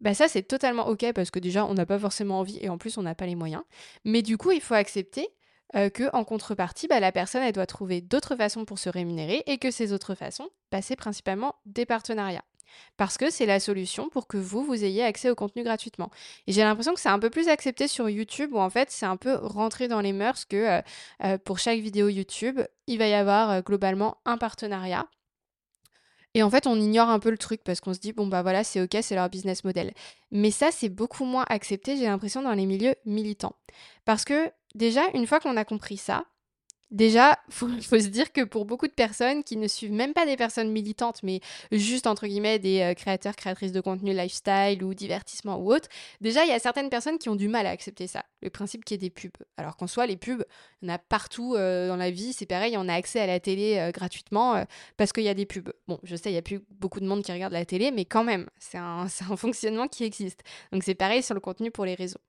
bah 0.00 0.14
ça 0.14 0.28
c'est 0.28 0.44
totalement 0.44 0.88
ok 0.88 1.12
parce 1.12 1.30
que 1.30 1.40
déjà 1.40 1.66
on 1.66 1.74
n'a 1.74 1.84
pas 1.84 1.98
forcément 1.98 2.40
envie 2.40 2.58
et 2.62 2.70
en 2.70 2.78
plus 2.78 2.96
on 2.96 3.02
n'a 3.02 3.14
pas 3.14 3.26
les 3.26 3.34
moyens. 3.34 3.64
Mais 4.06 4.22
du 4.22 4.38
coup 4.38 4.50
il 4.50 4.62
faut 4.62 4.72
accepter 4.72 5.28
euh, 5.74 5.90
que 5.90 6.08
en 6.14 6.24
contrepartie, 6.24 6.88
bah, 6.88 7.00
la 7.00 7.12
personne 7.12 7.42
elle 7.42 7.52
doit 7.52 7.66
trouver 7.66 8.00
d'autres 8.00 8.34
façons 8.34 8.64
pour 8.64 8.78
se 8.78 8.88
rémunérer 8.88 9.42
et 9.46 9.58
que 9.58 9.70
ces 9.70 9.92
autres 9.92 10.14
façons, 10.14 10.48
bah, 10.72 10.80
c'est 10.80 10.96
principalement 10.96 11.54
des 11.66 11.84
partenariats 11.84 12.44
parce 12.96 13.18
que 13.18 13.30
c'est 13.30 13.46
la 13.46 13.60
solution 13.60 14.08
pour 14.08 14.26
que 14.26 14.36
vous, 14.36 14.64
vous 14.64 14.84
ayez 14.84 15.02
accès 15.02 15.30
au 15.30 15.34
contenu 15.34 15.62
gratuitement. 15.62 16.10
Et 16.46 16.52
j'ai 16.52 16.62
l'impression 16.62 16.94
que 16.94 17.00
c'est 17.00 17.08
un 17.08 17.18
peu 17.18 17.30
plus 17.30 17.48
accepté 17.48 17.88
sur 17.88 18.08
YouTube, 18.08 18.52
où 18.52 18.58
en 18.58 18.70
fait 18.70 18.90
c'est 18.90 19.06
un 19.06 19.16
peu 19.16 19.34
rentré 19.34 19.88
dans 19.88 20.00
les 20.00 20.12
mœurs 20.12 20.44
que 20.44 20.56
euh, 20.56 20.80
euh, 21.24 21.38
pour 21.38 21.58
chaque 21.58 21.80
vidéo 21.80 22.08
YouTube, 22.08 22.60
il 22.86 22.98
va 22.98 23.08
y 23.08 23.14
avoir 23.14 23.50
euh, 23.50 23.60
globalement 23.60 24.18
un 24.24 24.38
partenariat. 24.38 25.06
Et 26.34 26.42
en 26.42 26.50
fait, 26.50 26.66
on 26.66 26.76
ignore 26.76 27.08
un 27.08 27.18
peu 27.18 27.30
le 27.30 27.38
truc 27.38 27.62
parce 27.64 27.80
qu'on 27.80 27.94
se 27.94 27.98
dit, 27.98 28.12
bon, 28.12 28.26
bah 28.26 28.42
voilà, 28.42 28.62
c'est 28.62 28.82
ok, 28.82 28.98
c'est 29.00 29.14
leur 29.14 29.30
business 29.30 29.64
model. 29.64 29.94
Mais 30.30 30.50
ça, 30.50 30.70
c'est 30.70 30.90
beaucoup 30.90 31.24
moins 31.24 31.46
accepté, 31.48 31.96
j'ai 31.96 32.04
l'impression, 32.04 32.42
dans 32.42 32.52
les 32.52 32.66
milieux 32.66 32.94
militants. 33.06 33.56
Parce 34.04 34.26
que 34.26 34.52
déjà, 34.74 35.00
une 35.14 35.26
fois 35.26 35.40
qu'on 35.40 35.56
a 35.56 35.64
compris 35.64 35.96
ça, 35.96 36.26
Déjà, 36.92 37.36
il 37.48 37.52
faut, 37.82 37.98
se 37.98 38.06
dire 38.06 38.32
que 38.32 38.42
pour 38.42 38.64
beaucoup 38.64 38.86
de 38.86 38.92
personnes 38.92 39.42
qui 39.42 39.56
ne 39.56 39.66
suivent 39.66 39.92
même 39.92 40.12
pas 40.12 40.24
des 40.24 40.36
personnes 40.36 40.70
militantes, 40.70 41.20
mais 41.24 41.40
juste 41.72 42.06
entre 42.06 42.26
guillemets 42.28 42.60
des 42.60 42.80
euh, 42.80 42.94
créateurs, 42.94 43.34
créatrices 43.34 43.72
de 43.72 43.80
contenu 43.80 44.12
lifestyle 44.12 44.84
ou 44.84 44.94
divertissement 44.94 45.58
ou 45.58 45.72
autre, 45.72 45.88
déjà 46.20 46.44
il 46.44 46.48
y 46.48 46.52
a 46.52 46.60
certaines 46.60 46.88
personnes 46.88 47.18
qui 47.18 47.28
ont 47.28 47.34
du 47.34 47.48
mal 47.48 47.66
à 47.66 47.70
accepter 47.70 48.06
ça, 48.06 48.24
le 48.40 48.50
principe 48.50 48.84
qu'il 48.84 48.94
y 48.94 48.98
ait 49.04 49.08
des 49.08 49.10
pubs. 49.10 49.36
Alors 49.56 49.76
qu'en 49.76 49.88
soit 49.88 50.06
les 50.06 50.16
pubs, 50.16 50.44
y 50.82 50.86
en 50.86 50.94
a 50.94 50.98
partout 50.98 51.56
euh, 51.56 51.88
dans 51.88 51.96
la 51.96 52.12
vie, 52.12 52.32
c'est 52.32 52.46
pareil, 52.46 52.76
on 52.78 52.88
a 52.88 52.94
accès 52.94 53.18
à 53.18 53.26
la 53.26 53.40
télé 53.40 53.78
euh, 53.78 53.90
gratuitement 53.90 54.64
parce 54.96 55.12
qu'il 55.12 55.24
y 55.24 55.28
a 55.28 55.34
des 55.34 55.46
pubs. 55.46 55.72
Bon, 55.88 55.98
je 56.04 56.14
sais, 56.14 56.30
il 56.30 56.32
n'y 56.34 56.38
a 56.38 56.42
plus 56.42 56.60
beaucoup 56.70 57.00
de 57.00 57.06
monde 57.06 57.24
qui 57.24 57.32
regarde 57.32 57.52
la 57.52 57.64
télé, 57.64 57.90
mais 57.90 58.04
quand 58.04 58.22
même, 58.22 58.48
c'est 58.58 58.78
un 58.78 59.08
fonctionnement 59.36 59.88
qui 59.88 60.04
existe. 60.04 60.42
Donc 60.72 60.84
c'est 60.84 60.94
pareil 60.94 61.24
sur 61.24 61.34
le 61.34 61.40
contenu 61.40 61.72
pour 61.72 61.84
les 61.84 61.94
réseaux. 61.94 62.20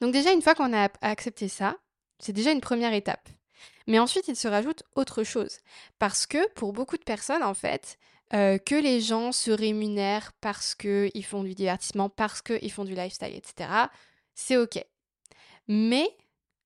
Donc 0.00 0.12
déjà, 0.12 0.32
une 0.32 0.42
fois 0.42 0.54
qu'on 0.54 0.72
a 0.72 0.88
accepté 1.00 1.48
ça, 1.48 1.76
c'est 2.18 2.32
déjà 2.32 2.52
une 2.52 2.60
première 2.60 2.92
étape. 2.92 3.28
Mais 3.86 3.98
ensuite, 3.98 4.28
il 4.28 4.36
se 4.36 4.48
rajoute 4.48 4.82
autre 4.94 5.24
chose. 5.24 5.58
Parce 5.98 6.26
que 6.26 6.48
pour 6.52 6.72
beaucoup 6.72 6.96
de 6.96 7.02
personnes, 7.02 7.42
en 7.42 7.54
fait, 7.54 7.98
euh, 8.32 8.58
que 8.58 8.74
les 8.74 9.00
gens 9.00 9.32
se 9.32 9.50
rémunèrent 9.50 10.32
parce 10.40 10.74
qu'ils 10.74 11.24
font 11.24 11.42
du 11.42 11.54
divertissement, 11.54 12.08
parce 12.08 12.40
qu'ils 12.40 12.72
font 12.72 12.84
du 12.84 12.94
lifestyle, 12.94 13.34
etc., 13.34 13.70
c'est 14.34 14.56
OK. 14.56 14.82
Mais 15.68 16.08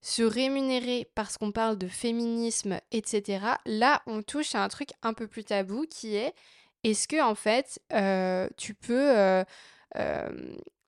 se 0.01 0.23
rémunérer 0.23 1.11
parce 1.15 1.37
qu'on 1.39 1.53
parle 1.53 1.77
de 1.77 1.89
féminisme, 1.89 2.81
etc., 2.93 3.41
là, 3.67 4.03
on 4.07 4.23
touche 4.23 4.55
à 4.55 4.63
un 4.63 4.69
truc 4.69 4.91
un 5.03 5.13
peu 5.13 5.27
plus 5.27 5.45
tabou 5.45 5.87
qui 5.91 6.15
est 6.15 6.35
est-ce 6.85 7.09
que, 7.09 7.21
en 7.21 7.35
fait, 7.35 7.81
euh, 7.93 8.49
tu 8.57 8.75
peux. 8.75 9.11
Euh, 9.17 9.45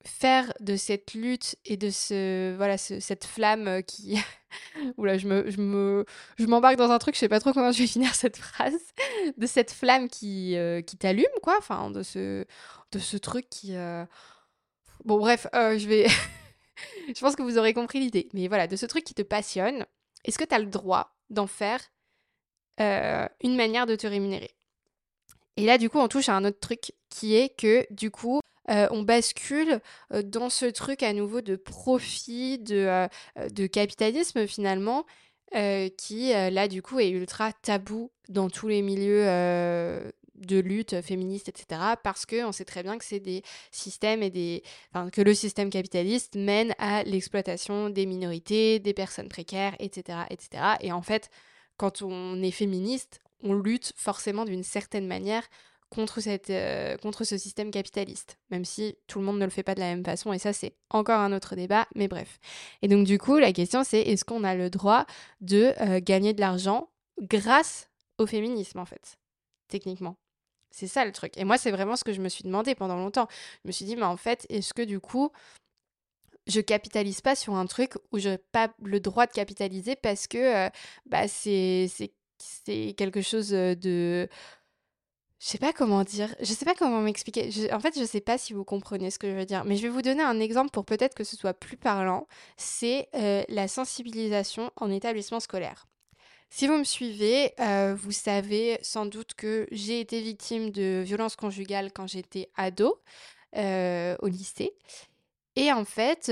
faire 0.05 0.53
de 0.59 0.75
cette 0.75 1.13
lutte 1.13 1.55
et 1.65 1.77
de 1.77 1.89
ce 1.89 2.55
voilà 2.55 2.77
cette 2.77 3.25
flamme 3.25 3.67
euh, 3.67 3.81
qui 3.81 4.17
oula 4.97 5.17
je 5.17 5.27
me 5.27 5.49
je 5.49 5.61
me 5.61 6.05
je 6.37 6.45
m'embarque 6.45 6.77
dans 6.77 6.91
un 6.91 6.99
truc 6.99 7.15
je 7.15 7.19
sais 7.19 7.29
pas 7.29 7.39
trop 7.39 7.53
comment 7.53 7.71
je 7.71 7.79
vais 7.79 7.87
finir 7.87 8.15
cette 8.15 8.37
phrase. 8.37 8.79
De 9.37 9.45
cette 9.47 9.71
flamme 9.71 10.09
qui 10.09 10.55
euh, 10.57 10.81
qui 10.81 10.97
t'allume 10.97 11.25
quoi 11.41 11.55
enfin 11.57 11.91
de 11.91 12.03
ce 12.03 12.45
de 12.91 12.99
ce 12.99 13.17
truc 13.17 13.49
qui 13.49 13.75
euh, 13.75 14.05
bon 15.05 15.19
bref 15.19 15.47
je 15.53 15.87
vais 15.87 16.07
je 17.15 17.19
pense 17.19 17.35
que 17.35 17.43
vous 17.43 17.57
aurez 17.57 17.73
compris 17.73 17.99
l'idée. 17.99 18.29
Mais 18.33 18.47
voilà 18.47 18.67
de 18.67 18.75
ce 18.75 18.85
truc 18.85 19.03
qui 19.03 19.13
te 19.13 19.21
passionne 19.21 19.85
est-ce 20.23 20.37
que 20.37 20.45
tu 20.45 20.53
as 20.53 20.59
le 20.59 20.67
droit 20.67 21.15
d'en 21.29 21.47
faire 21.47 21.79
une 22.79 23.55
manière 23.55 23.85
de 23.85 23.95
te 23.95 24.07
rémunérer? 24.07 24.55
Et 25.57 25.65
là, 25.65 25.77
du 25.77 25.89
coup, 25.89 25.99
on 25.99 26.07
touche 26.07 26.29
à 26.29 26.35
un 26.35 26.45
autre 26.45 26.59
truc 26.59 26.93
qui 27.09 27.35
est 27.35 27.49
que, 27.55 27.85
du 27.91 28.09
coup, 28.09 28.39
on 28.67 29.03
bascule 29.03 29.79
dans 30.23 30.49
ce 30.49 30.65
truc 30.65 31.03
à 31.03 31.13
nouveau 31.13 31.41
de 31.41 31.55
profit, 31.55 32.59
de, 32.59 33.07
de 33.49 33.67
capitalisme 33.67 34.47
finalement, 34.47 35.05
qui 35.97 36.31
là 36.31 36.67
du 36.67 36.81
coup 36.81 36.99
est 36.99 37.09
ultra 37.09 37.51
tabou 37.53 38.11
dans 38.29 38.49
tous 38.49 38.67
les 38.67 38.81
milieux 38.81 39.25
de 40.41 40.59
lutte 40.59 41.01
féministe, 41.01 41.49
etc. 41.49 41.81
Parce 42.03 42.25
qu'on 42.25 42.51
sait 42.51 42.65
très 42.65 42.83
bien 42.83 42.97
que 42.97 43.05
c'est 43.05 43.19
des 43.19 43.43
systèmes 43.71 44.23
et 44.23 44.29
des. 44.29 44.63
Que 45.13 45.21
le 45.21 45.33
système 45.33 45.69
capitaliste 45.69 46.35
mène 46.35 46.73
à 46.77 47.03
l'exploitation 47.03 47.89
des 47.89 48.05
minorités, 48.05 48.79
des 48.79 48.93
personnes 48.93 49.29
précaires, 49.29 49.75
etc., 49.79 50.19
etc. 50.29 50.63
Et 50.81 50.91
en 50.91 51.01
fait, 51.01 51.29
quand 51.77 52.01
on 52.01 52.41
est 52.41 52.51
féministe, 52.51 53.21
on 53.43 53.53
lutte 53.53 53.93
forcément 53.95 54.45
d'une 54.45 54.63
certaine 54.63 55.07
manière 55.07 55.43
contre, 55.91 56.21
cette, 56.21 56.49
euh, 56.49 56.97
contre 56.97 57.23
ce 57.23 57.37
système 57.37 57.69
capitaliste, 57.69 58.39
même 58.49 58.65
si 58.65 58.97
tout 59.07 59.19
le 59.19 59.25
monde 59.25 59.37
ne 59.37 59.45
le 59.45 59.51
fait 59.51 59.61
pas 59.61 59.75
de 59.75 59.81
la 59.81 59.87
même 59.87 60.05
façon, 60.05 60.33
et 60.33 60.39
ça 60.39 60.53
c'est 60.53 60.75
encore 60.89 61.19
un 61.19 61.33
autre 61.33 61.55
débat, 61.55 61.87
mais 61.95 62.07
bref. 62.07 62.39
Et 62.81 62.87
donc 62.87 63.05
du 63.05 63.19
coup, 63.19 63.37
la 63.37 63.53
question 63.53 63.83
c'est 63.83 64.01
est-ce 64.01 64.25
qu'on 64.25 64.43
a 64.43 64.55
le 64.55 64.69
droit 64.69 65.05
de 65.41 65.73
euh, 65.81 65.99
gagner 66.01 66.33
de 66.33 66.41
l'argent 66.41 66.89
grâce 67.21 67.89
au 68.17 68.25
féminisme 68.25 68.79
en 68.79 68.85
fait, 68.85 69.17
techniquement? 69.67 70.15
C'est 70.71 70.87
ça 70.87 71.03
le 71.03 71.11
truc. 71.11 71.37
Et 71.37 71.43
moi, 71.43 71.57
c'est 71.57 71.71
vraiment 71.71 71.97
ce 71.97 72.05
que 72.05 72.13
je 72.13 72.21
me 72.21 72.29
suis 72.29 72.45
demandé 72.45 72.75
pendant 72.75 72.95
longtemps. 72.95 73.27
Je 73.63 73.67
me 73.67 73.71
suis 73.73 73.83
dit, 73.83 73.97
mais 73.97 74.03
en 74.03 74.15
fait, 74.15 74.45
est-ce 74.49 74.73
que 74.73 74.83
du 74.83 75.01
coup, 75.01 75.29
je 76.47 76.61
capitalise 76.61 77.19
pas 77.19 77.35
sur 77.35 77.55
un 77.55 77.65
truc 77.65 77.95
où 78.13 78.19
je 78.19 78.29
n'ai 78.29 78.37
pas 78.37 78.73
le 78.81 79.01
droit 79.01 79.27
de 79.27 79.33
capitaliser 79.33 79.97
parce 79.97 80.27
que 80.27 80.67
euh, 80.67 80.69
bah, 81.05 81.27
c'est 81.27 81.89
quelque 82.95 83.21
chose 83.21 83.49
de 83.49 84.29
je 85.41 85.47
sais 85.47 85.57
pas 85.57 85.73
comment 85.73 86.03
dire, 86.03 86.35
je 86.39 86.53
sais 86.53 86.65
pas 86.65 86.75
comment 86.75 87.01
m'expliquer. 87.01 87.49
En 87.73 87.79
fait, 87.79 87.97
je 87.97 88.05
sais 88.05 88.21
pas 88.21 88.37
si 88.37 88.53
vous 88.53 88.63
comprenez 88.63 89.09
ce 89.09 89.17
que 89.17 89.27
je 89.27 89.35
veux 89.35 89.45
dire, 89.45 89.65
mais 89.65 89.75
je 89.75 89.81
vais 89.81 89.89
vous 89.89 90.03
donner 90.03 90.21
un 90.21 90.39
exemple 90.39 90.69
pour 90.69 90.85
peut-être 90.85 91.15
que 91.15 91.23
ce 91.23 91.35
soit 91.35 91.55
plus 91.55 91.77
parlant. 91.77 92.27
C'est 92.57 93.09
euh, 93.15 93.43
la 93.49 93.67
sensibilisation 93.67 94.69
en 94.75 94.91
établissement 94.91 95.39
scolaire. 95.39 95.87
Si 96.51 96.67
vous 96.67 96.77
me 96.77 96.83
suivez, 96.83 97.53
euh, 97.59 97.95
vous 97.97 98.11
savez 98.11 98.77
sans 98.83 99.07
doute 99.07 99.33
que 99.33 99.67
j'ai 99.71 99.99
été 99.99 100.21
victime 100.21 100.69
de 100.69 101.01
violences 101.03 101.35
conjugales 101.35 101.91
quand 101.91 102.05
j'étais 102.05 102.51
ado 102.55 103.01
euh, 103.57 104.15
au 104.19 104.27
lycée. 104.27 104.75
Et 105.55 105.73
en 105.73 105.85
fait, 105.85 106.31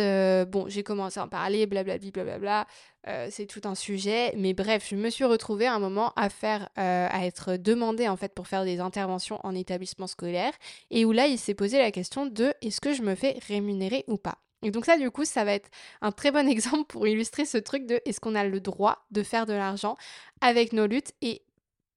bon, 0.49 0.69
j'ai 0.69 0.83
commencé 0.83 1.19
à 1.19 1.23
en 1.23 1.27
parler, 1.27 1.65
blablabla, 1.65 2.11
blablabla. 2.11 2.67
Euh, 3.09 3.27
c'est 3.31 3.47
tout 3.47 3.61
un 3.63 3.75
sujet, 3.75 4.33
mais 4.37 4.53
bref, 4.53 4.87
je 4.89 4.95
me 4.95 5.09
suis 5.09 5.25
retrouvée 5.25 5.65
à 5.65 5.73
un 5.73 5.79
moment 5.79 6.13
à 6.15 6.29
faire, 6.29 6.69
à 6.75 7.25
être 7.25 7.57
demandée 7.57 8.07
en 8.07 8.17
fait 8.17 8.33
pour 8.33 8.47
faire 8.47 8.63
des 8.65 8.79
interventions 8.79 9.39
en 9.43 9.55
établissement 9.55 10.07
scolaire, 10.07 10.53
et 10.91 11.05
où 11.05 11.11
là, 11.11 11.27
il 11.27 11.39
s'est 11.39 11.55
posé 11.55 11.79
la 11.79 11.91
question 11.91 12.27
de 12.27 12.53
est-ce 12.61 12.79
que 12.81 12.93
je 12.93 13.01
me 13.01 13.15
fais 13.15 13.39
rémunérer 13.47 14.03
ou 14.07 14.17
pas? 14.17 14.37
Et 14.61 14.71
donc 14.71 14.85
ça, 14.85 14.97
du 14.97 15.09
coup, 15.09 15.25
ça 15.25 15.43
va 15.43 15.53
être 15.53 15.69
un 16.01 16.11
très 16.11 16.31
bon 16.31 16.47
exemple 16.49 16.85
pour 16.85 17.07
illustrer 17.07 17.45
ce 17.45 17.57
truc 17.57 17.85
de 17.85 17.99
est-ce 18.05 18.19
qu'on 18.19 18.35
a 18.35 18.43
le 18.43 18.59
droit 18.59 19.05
de 19.11 19.23
faire 19.23 19.45
de 19.45 19.53
l'argent 19.53 19.95
avec 20.41 20.73
nos 20.73 20.85
luttes 20.85 21.13
et 21.21 21.41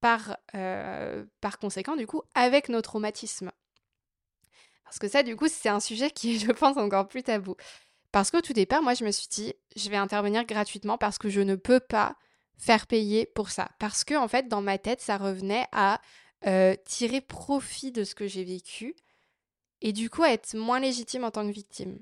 par, 0.01 0.37
par 1.41 1.59
conséquent, 1.61 1.95
du 1.95 2.07
coup, 2.07 2.23
avec 2.35 2.69
nos 2.69 2.81
traumatismes. 2.81 3.53
Parce 4.85 4.99
que 4.99 5.09
ça, 5.09 5.23
du 5.23 5.37
coup, 5.37 5.47
c'est 5.49 5.69
un 5.69 5.81
sujet 5.81 6.11
qui 6.11 6.37
est, 6.37 6.39
je 6.39 6.53
pense, 6.53 6.77
encore 6.77 7.09
plus 7.09 7.23
tabou. 7.23 7.57
Parce 8.13 8.31
qu'au 8.31 8.41
tout 8.41 8.53
départ, 8.53 8.83
moi, 8.83 8.95
je 8.95 9.05
me 9.05 9.11
suis 9.11 9.29
dit, 9.29 9.55
je 9.75 9.91
vais 9.91 9.97
intervenir 9.97 10.45
gratuitement 10.45 10.99
parce 10.99 11.19
que 11.19 11.29
je 11.29 11.41
ne 11.41 11.57
peux 11.57 11.81
pas 11.81 12.17
faire 12.59 12.87
payer 12.87 13.27
pour 13.27 13.51
ça. 13.51 13.71
Parce 13.79 14.05
que, 14.05 14.15
en 14.15 14.29
fait, 14.29 14.49
dans 14.49 14.63
ma 14.63 14.79
tête, 14.79 15.01
ça 15.01 15.17
revenait 15.17 15.67
à 15.73 16.01
tirer 16.85 17.21
profit 17.21 17.93
de 17.93 18.05
ce 18.05 18.15
que 18.15 18.27
j'ai 18.27 18.45
vécu 18.45 18.97
et 19.81 19.93
du 19.93 20.11
coup 20.11 20.25
à 20.25 20.33
être 20.33 20.55
moins 20.55 20.81
légitime 20.81 21.23
en 21.23 21.31
tant 21.31 21.47
que 21.47 21.53
victime. 21.53 22.01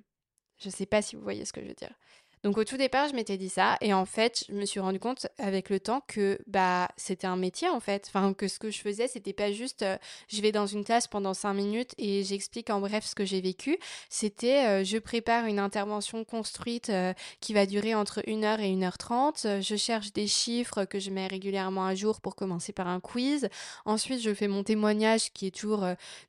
Je 0.59 0.69
ne 0.69 0.73
sais 0.73 0.87
pas 0.87 1.03
si 1.03 1.15
vous 1.15 1.23
voyez 1.23 1.45
ce 1.45 1.53
que 1.53 1.63
je 1.63 1.69
veux 1.69 1.75
dire. 1.75 1.93
Donc 2.43 2.57
au 2.57 2.65
tout 2.65 2.79
départ, 2.79 3.07
je 3.09 3.15
m'étais 3.15 3.37
dit 3.37 3.51
ça 3.51 3.77
et 3.83 3.93
en 3.93 4.07
fait, 4.07 4.45
je 4.49 4.55
me 4.55 4.65
suis 4.65 4.81
rendu 4.81 4.99
compte 4.99 5.27
avec 5.37 5.69
le 5.69 5.79
temps 5.79 6.03
que 6.07 6.39
bah 6.47 6.89
c'était 6.97 7.27
un 7.27 7.37
métier 7.37 7.69
en 7.69 7.81
fait, 7.81 8.07
enfin 8.09 8.33
que 8.33 8.49
ce 8.49 8.59
que 8.59 8.71
je 8.71 8.81
faisais, 8.81 9.09
c'était 9.09 9.35
pas 9.35 9.53
juste 9.53 9.83
euh, 9.83 9.99
je 10.29 10.41
vais 10.41 10.51
dans 10.51 10.67
une 10.67 10.83
classe 10.83 11.07
pendant 11.07 11.35
cinq 11.35 11.53
minutes 11.53 11.95
et 11.99 12.25
j'explique 12.25 12.71
en 12.71 12.81
bref 12.81 13.05
ce 13.05 13.15
que 13.15 13.27
j'ai 13.27 13.43
vécu, 13.43 13.79
c'était 14.09 14.67
euh, 14.67 14.85
je 14.85 14.97
prépare 14.97 15.45
une 15.45 15.59
intervention 15.59 16.25
construite 16.25 16.89
euh, 16.89 17.13
qui 17.41 17.53
va 17.53 17.67
durer 17.67 17.95
entre 17.95 18.23
1h 18.23 18.61
et 18.61 18.75
1h30, 18.75 19.61
je 19.61 19.77
cherche 19.77 20.15
des 20.15 20.27
chiffres 20.27 20.87
que 20.87 20.99
je 20.99 21.11
mets 21.11 21.27
régulièrement 21.27 21.85
à 21.85 21.95
jour 21.95 22.23
pour 22.23 22.37
commencer 22.37 22.73
par 22.73 22.89
un 22.89 23.01
quiz. 23.01 23.51
Ensuite, 23.85 24.23
je 24.23 24.33
fais 24.33 24.49
mon 24.49 24.63
témoignage 24.63 25.31
qui 25.33 25.47
est 25.47 25.55
toujours 25.55 25.87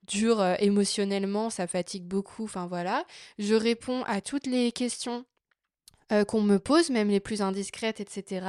dur 0.08 0.44
émotionnellement, 0.60 1.50
ça 1.50 1.68
fatigue 1.68 2.04
beaucoup, 2.04 2.44
enfin 2.44 2.68
voilà. 2.68 3.06
Je 3.40 3.56
réponds 3.56 4.04
à 4.04 4.20
toutes 4.20 4.48
les 4.48 4.72
questions 4.74 5.26
euh, 6.12 6.26
qu'on 6.26 6.42
me 6.42 6.60
pose, 6.60 6.90
même 6.90 7.10
les 7.10 7.20
plus 7.20 7.42
indiscrètes, 7.42 8.00
etc. 8.00 8.46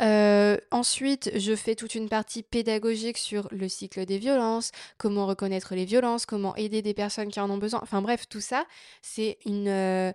Euh, 0.00 0.56
ensuite, 0.70 1.30
je 1.36 1.54
fais 1.54 1.74
toute 1.74 1.94
une 1.94 2.08
partie 2.08 2.42
pédagogique 2.42 3.18
sur 3.18 3.48
le 3.50 3.68
cycle 3.68 4.06
des 4.06 4.18
violences, 4.18 4.72
comment 4.98 5.26
reconnaître 5.26 5.74
les 5.74 5.84
violences, 5.84 6.26
comment 6.26 6.56
aider 6.56 6.80
des 6.80 6.94
personnes 6.94 7.28
qui 7.28 7.38
en 7.38 7.50
ont 7.50 7.58
besoin. 7.58 7.80
Enfin 7.82 8.00
bref, 8.00 8.28
tout 8.28 8.40
ça, 8.40 8.64
c'est 9.02 9.38
une, 9.44 9.68
euh, 9.68 10.12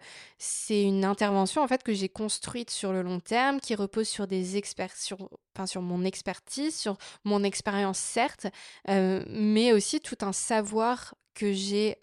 une 0.69 1.05
intervention 1.05 1.61
en 1.61 1.67
fait 1.67 1.83
que 1.83 1.93
j'ai 1.93 2.09
construite 2.09 2.71
sur 2.71 2.93
le 2.93 3.03
long 3.03 3.19
terme, 3.19 3.59
qui 3.59 3.75
repose 3.75 4.07
sur 4.07 4.27
des 4.27 4.57
experts, 4.57 4.95
sur, 4.97 5.29
enfin, 5.55 5.67
sur 5.67 5.81
mon 5.81 6.03
expertise, 6.03 6.75
sur 6.75 6.97
mon 7.23 7.43
expérience 7.43 7.99
certes, 7.99 8.47
mais 8.87 9.71
aussi 9.71 9.99
tout 10.01 10.17
un 10.21 10.33
savoir 10.33 11.15
que 11.35 11.51
j'ai 11.53 11.97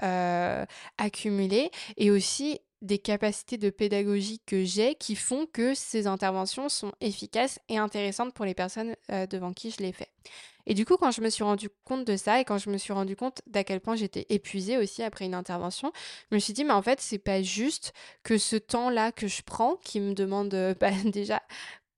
accumulé 0.99 1.71
et 1.97 2.11
aussi 2.11 2.61
des 2.83 2.99
capacités 2.99 3.57
de 3.57 3.71
pédagogie 3.71 4.41
que 4.45 4.65
j'ai 4.65 4.95
qui 4.97 5.17
font 5.17 5.47
que 5.47 5.75
ces 5.75 6.07
interventions 6.07 6.69
sont 6.69 6.93
efficaces 7.01 7.59
et 7.69 7.79
intéressantes 7.79 8.35
pour 8.35 8.45
les 8.45 8.55
personnes 8.55 8.95
euh, 9.11 9.27
devant 9.27 9.53
qui 9.53 9.71
je 9.71 9.79
les 9.79 9.93
fais. 9.93 10.09
Et 10.67 10.75
du 10.75 10.85
coup, 10.85 10.97
quand 10.97 11.11
je 11.11 11.21
me 11.21 11.31
suis 11.31 11.43
rendu 11.43 11.69
compte 11.85 12.05
de 12.05 12.17
ça 12.17 12.41
et 12.41 12.45
quand 12.45 12.59
je 12.59 12.71
me 12.71 12.79
suis 12.79 12.93
rendu 12.93 13.17
compte 13.17 13.43
d'à 13.47 13.65
quel 13.65 13.81
point 13.81 13.97
j'étais 13.97 14.27
épuisée 14.29 14.79
aussi 14.79 15.03
après 15.03 15.25
une 15.25 15.35
intervention, 15.35 15.93
je 16.31 16.37
me 16.37 16.41
suis 16.41 16.53
dit, 16.53 16.65
mais 16.65 16.73
en 16.73 16.83
fait, 16.83 17.01
c'est 17.01 17.19
pas 17.19 17.43
juste 17.43 17.93
que 18.23 18.39
ce 18.39 18.57
temps-là 18.57 19.13
que 19.13 19.27
je 19.27 19.43
prends, 19.43 19.77
qui 19.77 20.01
me 20.01 20.15
demande 20.15 20.55
euh, 20.55 20.75
bah, 20.81 20.91
déjà 21.05 21.43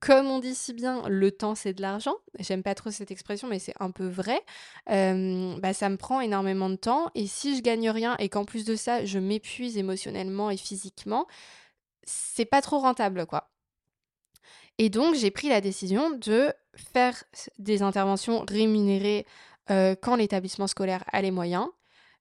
comme 0.04 0.26
on 0.26 0.38
dit 0.38 0.54
si 0.54 0.74
bien, 0.74 1.02
le 1.08 1.30
temps 1.30 1.54
c'est 1.54 1.72
de 1.72 1.80
l'argent. 1.80 2.14
J'aime 2.38 2.62
pas 2.62 2.74
trop 2.74 2.90
cette 2.90 3.10
expression, 3.10 3.48
mais 3.48 3.58
c'est 3.58 3.74
un 3.80 3.90
peu 3.90 4.06
vrai. 4.06 4.42
bah, 4.86 5.72
ça 5.72 5.88
me 5.88 5.96
prend 5.96 6.20
énormément 6.20 6.68
de 6.68 6.76
temps. 6.76 7.10
Et 7.14 7.26
si 7.26 7.56
je 7.56 7.62
gagne 7.62 7.88
rien 7.88 8.14
et 8.18 8.28
qu'en 8.28 8.44
plus 8.44 8.64
de 8.64 8.76
ça, 8.76 9.04
je 9.04 9.18
m'épuise 9.18 9.78
émotionnellement 9.78 10.50
et 10.50 10.58
physiquement, 10.58 11.26
c'est 12.02 12.44
pas 12.44 12.60
trop 12.60 12.78
rentable, 12.78 13.24
quoi. 13.24 13.50
Et 14.76 14.90
donc, 14.90 15.14
j'ai 15.14 15.30
pris 15.30 15.48
la 15.48 15.60
décision 15.60 16.10
de 16.10 16.52
faire 16.74 17.24
des 17.58 17.80
interventions 17.80 18.44
rémunérées 18.46 19.24
quand 19.68 20.16
l'établissement 20.16 20.66
scolaire 20.66 21.04
a 21.12 21.22
les 21.22 21.30
moyens, 21.30 21.68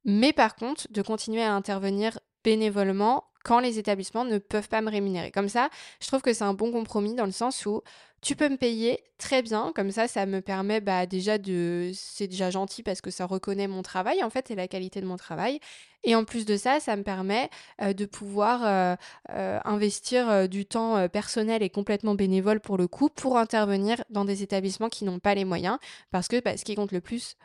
mais 0.06 0.32
par 0.32 0.56
contre, 0.56 0.88
de 0.90 1.02
continuer 1.02 1.44
à 1.44 1.54
intervenir 1.54 2.18
bénévolement 2.46 3.26
quand 3.44 3.60
les 3.60 3.78
établissements 3.78 4.26
ne 4.26 4.38
peuvent 4.38 4.70
pas 4.70 4.82
me 4.82 4.90
rémunérer. 4.90 5.32
Comme 5.32 5.50
ça, 5.50 5.70
je 6.02 6.08
trouve 6.08 6.22
que 6.22 6.34
c'est 6.34 6.44
un 6.44 6.54
bon 6.54 6.72
compromis 6.72 7.14
dans 7.14 7.26
le 7.26 7.32
sens 7.32 7.66
où 7.66 7.82
tu 8.24 8.36
peux 8.36 8.50
me 8.50 8.58
payer 8.58 9.04
très 9.18 9.42
bien, 9.42 9.72
comme 9.76 9.92
ça, 9.92 10.08
ça 10.08 10.26
me 10.26 10.42
permet 10.42 10.82
bah, 10.82 11.06
déjà 11.06 11.38
de... 11.38 11.92
C'est 11.94 12.28
déjà 12.28 12.50
gentil 12.50 12.82
parce 12.82 13.02
que 13.02 13.12
ça 13.12 13.26
reconnaît 13.26 13.68
mon 13.68 13.82
travail, 13.84 14.24
en 14.24 14.30
fait, 14.30 14.50
et 14.50 14.56
la 14.56 14.68
qualité 14.68 15.02
de 15.02 15.06
mon 15.06 15.18
travail. 15.18 15.60
Et 16.04 16.16
en 16.16 16.24
plus 16.24 16.46
de 16.46 16.58
ça, 16.58 16.80
ça 16.80 16.96
me 16.96 17.04
permet 17.04 17.50
euh, 17.82 17.94
de 17.94 18.06
pouvoir 18.06 18.66
euh, 18.66 18.96
euh, 19.32 19.60
investir 19.66 20.50
du 20.50 20.66
temps 20.66 21.08
personnel 21.10 21.64
et 21.64 21.70
complètement 21.70 22.16
bénévole 22.16 22.60
pour 22.60 22.78
le 22.78 22.88
coup, 22.88 23.10
pour 23.10 23.38
intervenir 23.38 24.04
dans 24.10 24.26
des 24.26 24.42
établissements 24.42 24.90
qui 24.90 25.06
n'ont 25.06 25.20
pas 25.20 25.36
les 25.36 25.46
moyens. 25.46 25.78
Parce 26.12 26.28
que 26.28 26.40
bah, 26.40 26.58
ce 26.58 26.64
qui 26.66 26.76
compte 26.76 26.92
le 26.92 27.02
plus 27.02 27.36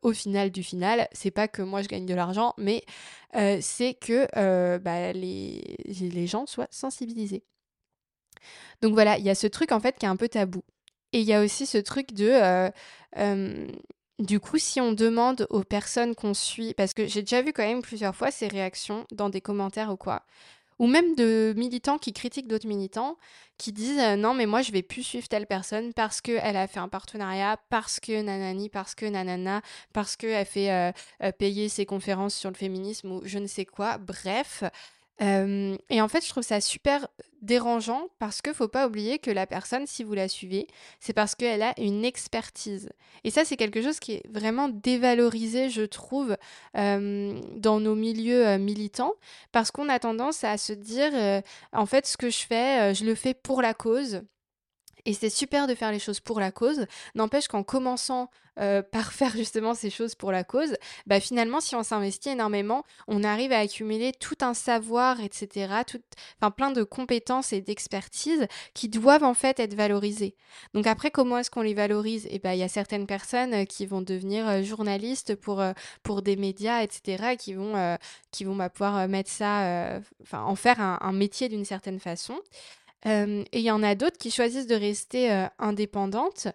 au 0.00 0.14
final 0.14 0.50
du 0.50 0.62
final, 0.62 1.08
c'est 1.12 1.30
pas 1.30 1.46
que 1.46 1.60
moi 1.60 1.82
je 1.82 1.88
gagne 1.88 2.06
de 2.06 2.14
l'argent, 2.14 2.54
mais 2.56 2.84
c'est 3.60 3.92
que 3.92 4.26
bah, 4.78 5.12
les, 5.12 5.76
les 5.84 6.26
gens 6.26 6.46
soient 6.46 6.68
sensibilisés. 6.70 7.44
Donc 8.82 8.94
voilà, 8.94 9.18
il 9.18 9.24
y 9.24 9.30
a 9.30 9.34
ce 9.34 9.46
truc 9.46 9.72
en 9.72 9.80
fait 9.80 9.98
qui 9.98 10.06
est 10.06 10.08
un 10.08 10.16
peu 10.16 10.28
tabou. 10.28 10.62
Et 11.12 11.20
il 11.20 11.26
y 11.26 11.32
a 11.32 11.42
aussi 11.42 11.66
ce 11.66 11.78
truc 11.78 12.12
de... 12.12 12.70
Euh, 13.16 13.68
du 14.18 14.40
coup, 14.40 14.58
si 14.58 14.80
on 14.80 14.92
demande 14.92 15.46
aux 15.50 15.62
personnes 15.62 16.14
qu'on 16.14 16.34
suit, 16.34 16.74
parce 16.74 16.92
que 16.92 17.06
j'ai 17.06 17.22
déjà 17.22 17.40
vu 17.40 17.52
quand 17.52 17.62
même 17.62 17.82
plusieurs 17.82 18.16
fois 18.16 18.30
ces 18.30 18.48
réactions 18.48 19.06
dans 19.12 19.30
des 19.30 19.40
commentaires 19.40 19.92
ou 19.92 19.96
quoi, 19.96 20.24
ou 20.78 20.86
même 20.86 21.14
de 21.14 21.54
militants 21.56 21.98
qui 21.98 22.12
critiquent 22.12 22.48
d'autres 22.48 22.66
militants, 22.66 23.16
qui 23.58 23.72
disent 23.72 23.98
euh, 23.98 24.16
non 24.16 24.34
mais 24.34 24.46
moi 24.46 24.62
je 24.62 24.72
vais 24.72 24.82
plus 24.82 25.02
suivre 25.02 25.28
telle 25.28 25.46
personne 25.46 25.92
parce 25.92 26.20
qu'elle 26.20 26.56
a 26.56 26.66
fait 26.66 26.80
un 26.80 26.88
partenariat, 26.88 27.58
parce 27.70 28.00
que 28.00 28.20
nanani, 28.20 28.68
parce 28.68 28.94
que 28.94 29.06
nanana, 29.06 29.62
parce 29.92 30.16
qu'elle 30.16 30.46
fait 30.46 30.70
euh, 30.72 31.32
payer 31.38 31.68
ses 31.68 31.86
conférences 31.86 32.34
sur 32.34 32.50
le 32.50 32.56
féminisme 32.56 33.12
ou 33.12 33.22
je 33.24 33.38
ne 33.38 33.46
sais 33.46 33.64
quoi. 33.64 33.98
Bref, 33.98 34.64
et 35.20 36.00
en 36.00 36.08
fait, 36.08 36.24
je 36.24 36.28
trouve 36.28 36.44
ça 36.44 36.60
super 36.60 37.08
dérangeant 37.42 38.08
parce 38.18 38.42
que 38.42 38.52
faut 38.52 38.68
pas 38.68 38.86
oublier 38.86 39.18
que 39.18 39.30
la 39.30 39.46
personne, 39.46 39.86
si 39.86 40.04
vous 40.04 40.14
la 40.14 40.28
suivez, 40.28 40.66
c'est 41.00 41.12
parce 41.12 41.34
qu'elle 41.34 41.62
a 41.62 41.72
une 41.78 42.04
expertise. 42.04 42.88
Et 43.24 43.30
ça, 43.30 43.44
c'est 43.44 43.56
quelque 43.56 43.82
chose 43.82 43.98
qui 43.98 44.12
est 44.12 44.22
vraiment 44.28 44.68
dévalorisé, 44.68 45.70
je 45.70 45.82
trouve, 45.82 46.36
dans 46.74 47.80
nos 47.80 47.94
milieux 47.94 48.58
militants, 48.58 49.14
parce 49.52 49.70
qu'on 49.70 49.88
a 49.88 49.98
tendance 49.98 50.44
à 50.44 50.56
se 50.56 50.72
dire, 50.72 51.42
en 51.72 51.86
fait, 51.86 52.06
ce 52.06 52.16
que 52.16 52.30
je 52.30 52.46
fais, 52.46 52.94
je 52.94 53.04
le 53.04 53.14
fais 53.14 53.34
pour 53.34 53.62
la 53.62 53.74
cause. 53.74 54.22
Et 55.04 55.12
c'est 55.12 55.30
super 55.30 55.66
de 55.66 55.74
faire 55.74 55.92
les 55.92 55.98
choses 55.98 56.20
pour 56.20 56.40
la 56.40 56.50
cause. 56.50 56.86
N'empêche 57.14 57.48
qu'en 57.48 57.62
commençant 57.62 58.30
euh, 58.58 58.82
par 58.92 59.12
faire 59.12 59.32
justement 59.32 59.74
ces 59.74 59.90
choses 59.90 60.14
pour 60.14 60.32
la 60.32 60.44
cause, 60.44 60.76
bah 61.06 61.20
finalement, 61.20 61.60
si 61.60 61.74
on 61.76 61.82
s'investit 61.82 62.30
énormément, 62.30 62.84
on 63.06 63.22
arrive 63.22 63.52
à 63.52 63.58
accumuler 63.58 64.12
tout 64.12 64.36
un 64.40 64.54
savoir, 64.54 65.20
etc., 65.20 65.82
tout, 65.86 66.00
plein 66.56 66.70
de 66.70 66.82
compétences 66.82 67.52
et 67.52 67.60
d'expertise 67.60 68.46
qui 68.74 68.88
doivent 68.88 69.24
en 69.24 69.34
fait 69.34 69.60
être 69.60 69.74
valorisées. 69.74 70.34
Donc 70.74 70.86
après, 70.86 71.10
comment 71.10 71.38
est-ce 71.38 71.50
qu'on 71.50 71.62
les 71.62 71.74
valorise? 71.74 72.26
Et 72.26 72.36
eh 72.36 72.38
ben, 72.38 72.52
il 72.52 72.58
y 72.58 72.62
a 72.62 72.68
certaines 72.68 73.06
personnes 73.06 73.54
euh, 73.54 73.64
qui 73.64 73.86
vont 73.86 74.02
devenir 74.02 74.48
euh, 74.48 74.62
journalistes 74.62 75.34
pour, 75.36 75.62
pour 76.02 76.22
des 76.22 76.36
médias, 76.36 76.82
etc., 76.82 77.36
qui 77.38 77.54
vont, 77.54 77.96
qui 78.30 78.44
vont 78.44 78.56
bah, 78.56 78.70
pouvoir 78.70 79.08
mettre 79.08 79.30
ça, 79.30 80.00
en 80.32 80.54
faire 80.56 80.80
un 80.80 81.12
métier 81.12 81.48
d'une 81.48 81.64
certaine 81.64 82.00
façon 82.00 82.40
et 83.04 83.44
il 83.52 83.60
y 83.60 83.70
en 83.70 83.82
a 83.82 83.94
d'autres 83.94 84.18
qui 84.18 84.30
choisissent 84.30 84.66
de 84.66 84.74
rester 84.74 85.46
indépendantes. 85.58 86.48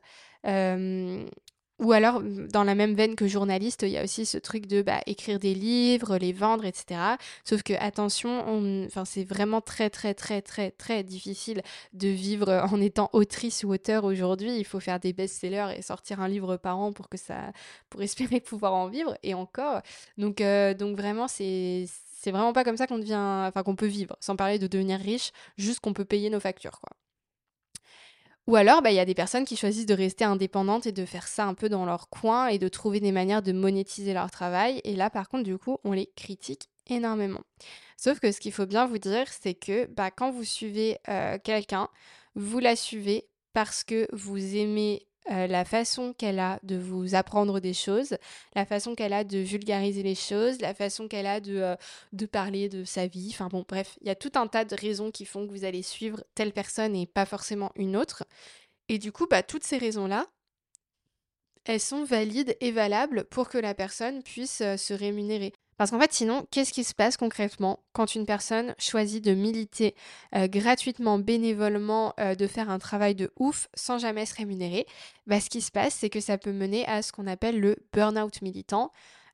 ou 1.80 1.92
alors, 1.92 2.22
dans 2.22 2.64
la 2.64 2.76
même 2.76 2.94
veine 2.94 3.16
que 3.16 3.28
journaliste, 3.28 3.82
il 3.82 3.90
y 3.90 3.98
a 3.98 4.04
aussi 4.04 4.26
ce 4.26 4.38
truc 4.38 4.68
de 4.68 4.82
bah, 4.82 5.02
écrire 5.06 5.40
des 5.40 5.54
livres, 5.54 6.18
les 6.18 6.32
vendre, 6.34 6.66
etc. 6.66 7.00
Sauf 7.44 7.64
que, 7.64 7.74
attention, 7.74 8.86
enfin, 8.86 9.06
c'est 9.06 9.24
vraiment 9.24 9.60
très, 9.62 9.90
très, 9.90 10.14
très, 10.14 10.42
très, 10.42 10.72
très 10.72 11.04
difficile 11.04 11.62
de 11.94 12.08
vivre 12.08 12.50
en 12.72 12.80
étant 12.80 13.10
autrice 13.14 13.64
ou 13.64 13.74
auteur 13.74 14.04
aujourd'hui. 14.04 14.56
Il 14.58 14.66
faut 14.66 14.80
faire 14.80 15.00
des 15.00 15.14
best-sellers 15.14 15.76
et 15.78 15.82
sortir 15.82 16.22
un 16.22 16.28
livre 16.28 16.58
par 16.58 16.78
an 16.80 16.94
pour, 16.94 17.10
que 17.10 17.18
ça, 17.18 17.52
pour 17.90 18.02
espérer 18.02 18.40
pouvoir 18.42 18.74
en 18.74 18.88
vivre. 18.88 19.18
Et 19.24 19.34
encore. 19.34 19.82
Donc, 20.18 20.38
donc 20.78 20.98
vraiment, 20.98 21.28
c'est 21.28 21.86
c'est 22.24 22.32
vraiment 22.32 22.54
pas 22.54 22.64
comme 22.64 22.78
ça 22.78 22.88
qu'on 22.88 23.00
devient, 23.00 23.46
enfin 23.48 23.64
qu'on 23.64 23.76
peut 23.76 23.86
vivre, 23.86 24.16
sans 24.22 24.38
parler 24.38 24.58
de 24.58 24.68
devenir 24.68 24.98
riche, 24.98 25.32
juste 25.58 25.82
qu'on 25.82 25.92
peut 25.92 26.06
payer 26.06 26.30
nos 26.30 26.40
factures. 26.40 26.80
Ou 28.48 28.56
alors, 28.56 28.82
bah, 28.82 28.92
il 28.92 28.96
y 28.96 29.00
a 29.00 29.06
des 29.06 29.14
personnes 29.14 29.44
qui 29.44 29.58
choisissent 29.58 29.86
de 29.86 29.94
rester 29.94 30.24
indépendantes 30.24 30.88
et 30.88 30.94
de 30.94 31.04
faire 31.04 31.28
ça 31.28 31.46
un 31.46 31.54
peu 31.54 31.68
dans 31.68 31.86
leur 31.86 32.08
coin 32.08 32.48
et 32.48 32.60
de 32.60 32.70
trouver 32.70 33.02
des 33.02 33.12
manières 33.12 33.42
de 33.42 33.52
monétiser 33.52 34.14
leur 34.14 34.32
travail. 34.32 34.80
Et 34.86 34.96
là, 34.96 35.10
par 35.10 35.28
contre, 35.28 35.44
du 35.44 35.58
coup, 35.58 35.80
on 35.84 35.92
les 35.92 36.10
critique 36.16 36.70
énormément. 36.90 37.42
Sauf 37.98 38.22
que 38.22 38.32
ce 38.32 38.40
qu'il 38.40 38.54
faut 38.54 38.66
bien 38.66 38.86
vous 38.86 39.00
dire, 39.00 39.28
c'est 39.28 39.54
que 39.54 39.88
bah, 39.88 40.10
quand 40.10 40.32
vous 40.32 40.46
suivez 40.46 41.00
euh, 41.10 41.38
quelqu'un, 41.44 41.90
vous 42.36 42.60
la 42.60 42.78
suivez 42.78 43.28
parce 43.52 43.84
que 43.84 44.08
vous 44.14 44.56
aimez 44.56 45.08
euh, 45.32 45.48
la 45.48 45.64
façon 45.64 46.14
qu'elle 46.14 46.40
a 46.40 46.60
de 46.64 46.78
vous 46.78 47.16
apprendre 47.16 47.60
des 47.60 47.74
choses, 47.74 48.18
la 48.56 48.66
façon 48.66 48.94
qu'elle 48.94 49.14
a 49.14 49.24
de 49.24 49.38
vulgariser 49.38 50.04
les 50.04 50.16
choses, 50.16 50.60
la 50.60 50.74
façon 50.74 51.08
qu'elle 51.08 51.28
a 51.28 51.40
de, 51.40 51.56
euh, 51.56 51.76
de 52.12 52.26
parler 52.26 52.68
de 52.68 52.84
sa 52.84 53.08
vie. 53.08 53.30
Enfin 53.32 53.48
bon, 53.48 53.66
bref, 53.68 53.98
il 54.02 54.08
y 54.08 54.12
a 54.12 54.16
tout 54.16 54.32
un 54.36 54.48
tas 54.48 54.66
de 54.66 54.76
raisons 54.76 55.12
qui 55.12 55.26
font 55.26 55.48
que 55.48 55.52
vous 55.52 55.64
allez 55.64 55.82
suivre 55.82 56.24
telle 56.36 56.52
personne 56.52 56.96
et 56.96 57.08
pas 57.08 57.26
forcément 57.26 57.72
une 57.76 57.96
autre. 57.96 58.26
Et 58.90 58.98
du 58.98 59.12
coup, 59.12 59.28
bah, 59.28 59.44
toutes 59.44 59.64
ces 59.64 59.78
raisons-là, 59.78 60.28
elles 61.66 61.80
sont 61.80 62.04
valides 62.04 62.58
et 62.60 62.72
valables 62.72 63.24
pour 63.26 63.48
que 63.48 63.58
la 63.58 63.74
personne 63.74 64.24
puisse 64.24 64.62
euh, 64.62 64.76
se 64.78 64.94
rémunérer. 64.94 65.54
Parce 65.84 65.92
qu'en 65.92 66.00
fait, 66.00 66.14
sinon, 66.14 66.48
qu'est-ce 66.50 66.72
qui 66.72 66.86
se 66.86 66.94
passe 66.94 67.18
concrètement 67.18 67.84
quand 67.92 68.16
une 68.16 68.26
personne 68.26 68.74
choisit 68.80 69.22
de 69.22 69.34
militer 69.34 69.96
euh, 70.34 70.48
gratuitement, 70.48 71.20
bénévolement, 71.20 72.14
euh, 72.22 72.36
de 72.36 72.48
faire 72.48 72.70
un 72.70 72.80
travail 72.80 73.16
de 73.16 73.34
ouf 73.38 73.68
sans 73.74 73.98
jamais 73.98 74.26
se 74.26 74.34
rémunérer? 74.34 74.86
Bah, 75.28 75.42
Ce 75.42 75.50
qui 75.50 75.60
se 75.60 75.72
passe, 75.72 75.94
c'est 75.96 76.10
que 76.10 76.22
ça 76.22 76.38
peut 76.38 76.54
mener 76.54 76.86
à 76.88 77.02
ce 77.02 77.12
qu'on 77.12 77.28
appelle 77.28 77.60
le 77.60 77.76
burn-out 77.92 78.42
militant. 78.42 78.94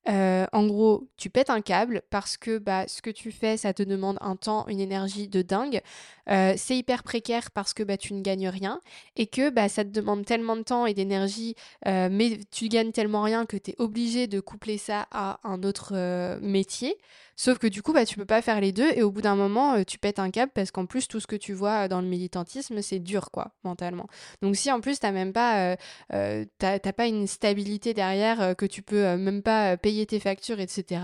Euh, 0.09 0.45
en 0.53 0.65
gros, 0.65 1.07
tu 1.17 1.29
pètes 1.29 1.49
un 1.49 1.61
câble 1.61 2.01
parce 2.09 2.35
que 2.37 2.57
bah, 2.57 2.87
ce 2.87 3.01
que 3.01 3.09
tu 3.09 3.31
fais, 3.31 3.57
ça 3.57 3.73
te 3.73 3.83
demande 3.83 4.17
un 4.21 4.35
temps, 4.35 4.67
une 4.67 4.79
énergie 4.79 5.27
de 5.27 5.41
dingue. 5.41 5.81
Euh, 6.29 6.53
c'est 6.57 6.77
hyper 6.77 7.03
précaire 7.03 7.51
parce 7.51 7.73
que 7.73 7.83
bah, 7.83 7.97
tu 7.97 8.13
ne 8.13 8.21
gagnes 8.21 8.49
rien 8.49 8.81
et 9.15 9.27
que 9.27 9.49
bah, 9.49 9.69
ça 9.69 9.83
te 9.83 9.89
demande 9.89 10.25
tellement 10.25 10.55
de 10.55 10.63
temps 10.63 10.85
et 10.85 10.93
d'énergie, 10.93 11.55
euh, 11.85 12.09
mais 12.11 12.39
tu 12.51 12.69
gagnes 12.69 12.91
tellement 12.91 13.21
rien 13.21 13.45
que 13.45 13.57
tu 13.57 13.71
es 13.71 13.75
obligé 13.77 14.27
de 14.27 14.39
coupler 14.39 14.77
ça 14.77 15.07
à 15.11 15.39
un 15.43 15.61
autre 15.63 16.39
métier. 16.41 16.97
Sauf 17.41 17.57
que 17.57 17.67
du 17.67 17.81
coup, 17.81 17.93
bah, 17.93 18.05
tu 18.05 18.17
peux 18.17 18.25
pas 18.25 18.41
faire 18.41 18.59
les 18.59 18.73
deux 18.73 18.91
et 18.95 19.01
au 19.01 19.11
bout 19.11 19.21
d'un 19.21 19.37
moment, 19.37 19.75
euh, 19.75 19.83
tu 19.85 19.97
pètes 19.97 20.19
un 20.19 20.29
câble 20.29 20.51
parce 20.53 20.71
qu'en 20.71 20.85
plus, 20.85 21.07
tout 21.07 21.21
ce 21.21 21.25
que 21.25 21.37
tu 21.37 21.53
vois 21.53 21.87
dans 21.87 22.01
le 22.01 22.07
militantisme, 22.07 22.81
c'est 22.81 22.99
dur, 22.99 23.31
quoi, 23.31 23.53
mentalement. 23.63 24.07
Donc 24.41 24.57
si 24.57 24.69
en 24.73 24.81
plus, 24.81 24.99
t'as 24.99 25.13
même 25.13 25.31
pas, 25.31 25.71
euh, 25.71 25.75
euh, 26.11 26.45
pas 26.59 27.07
une 27.07 27.27
stabilité 27.27 27.93
derrière, 27.93 28.57
que 28.57 28.65
tu 28.65 28.81
peux 28.81 29.15
même 29.15 29.41
pas 29.41 29.77
payer 29.77 30.05
tes 30.05 30.19
factures, 30.19 30.59
etc., 30.59 31.01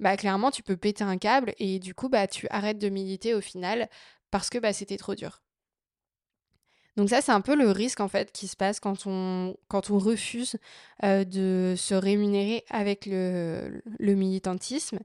bah 0.00 0.16
clairement, 0.16 0.50
tu 0.50 0.62
peux 0.62 0.78
péter 0.78 1.04
un 1.04 1.18
câble 1.18 1.52
et 1.58 1.78
du 1.80 1.94
coup, 1.94 2.08
bah, 2.08 2.26
tu 2.28 2.46
arrêtes 2.48 2.78
de 2.78 2.88
militer 2.88 3.34
au 3.34 3.42
final 3.42 3.90
parce 4.30 4.48
que 4.48 4.56
bah, 4.56 4.72
c'était 4.72 4.96
trop 4.96 5.14
dur. 5.14 5.42
Donc 6.96 7.10
ça, 7.10 7.20
c'est 7.20 7.32
un 7.32 7.42
peu 7.42 7.56
le 7.56 7.70
risque 7.70 8.00
en 8.00 8.08
fait 8.08 8.32
qui 8.32 8.46
se 8.46 8.56
passe 8.56 8.80
quand 8.80 9.06
on, 9.06 9.54
quand 9.68 9.90
on 9.90 9.98
refuse 9.98 10.56
de 11.02 11.74
se 11.76 11.94
rémunérer 11.94 12.64
avec 12.70 13.04
le, 13.04 13.82
le 13.98 14.14
militantisme 14.14 15.00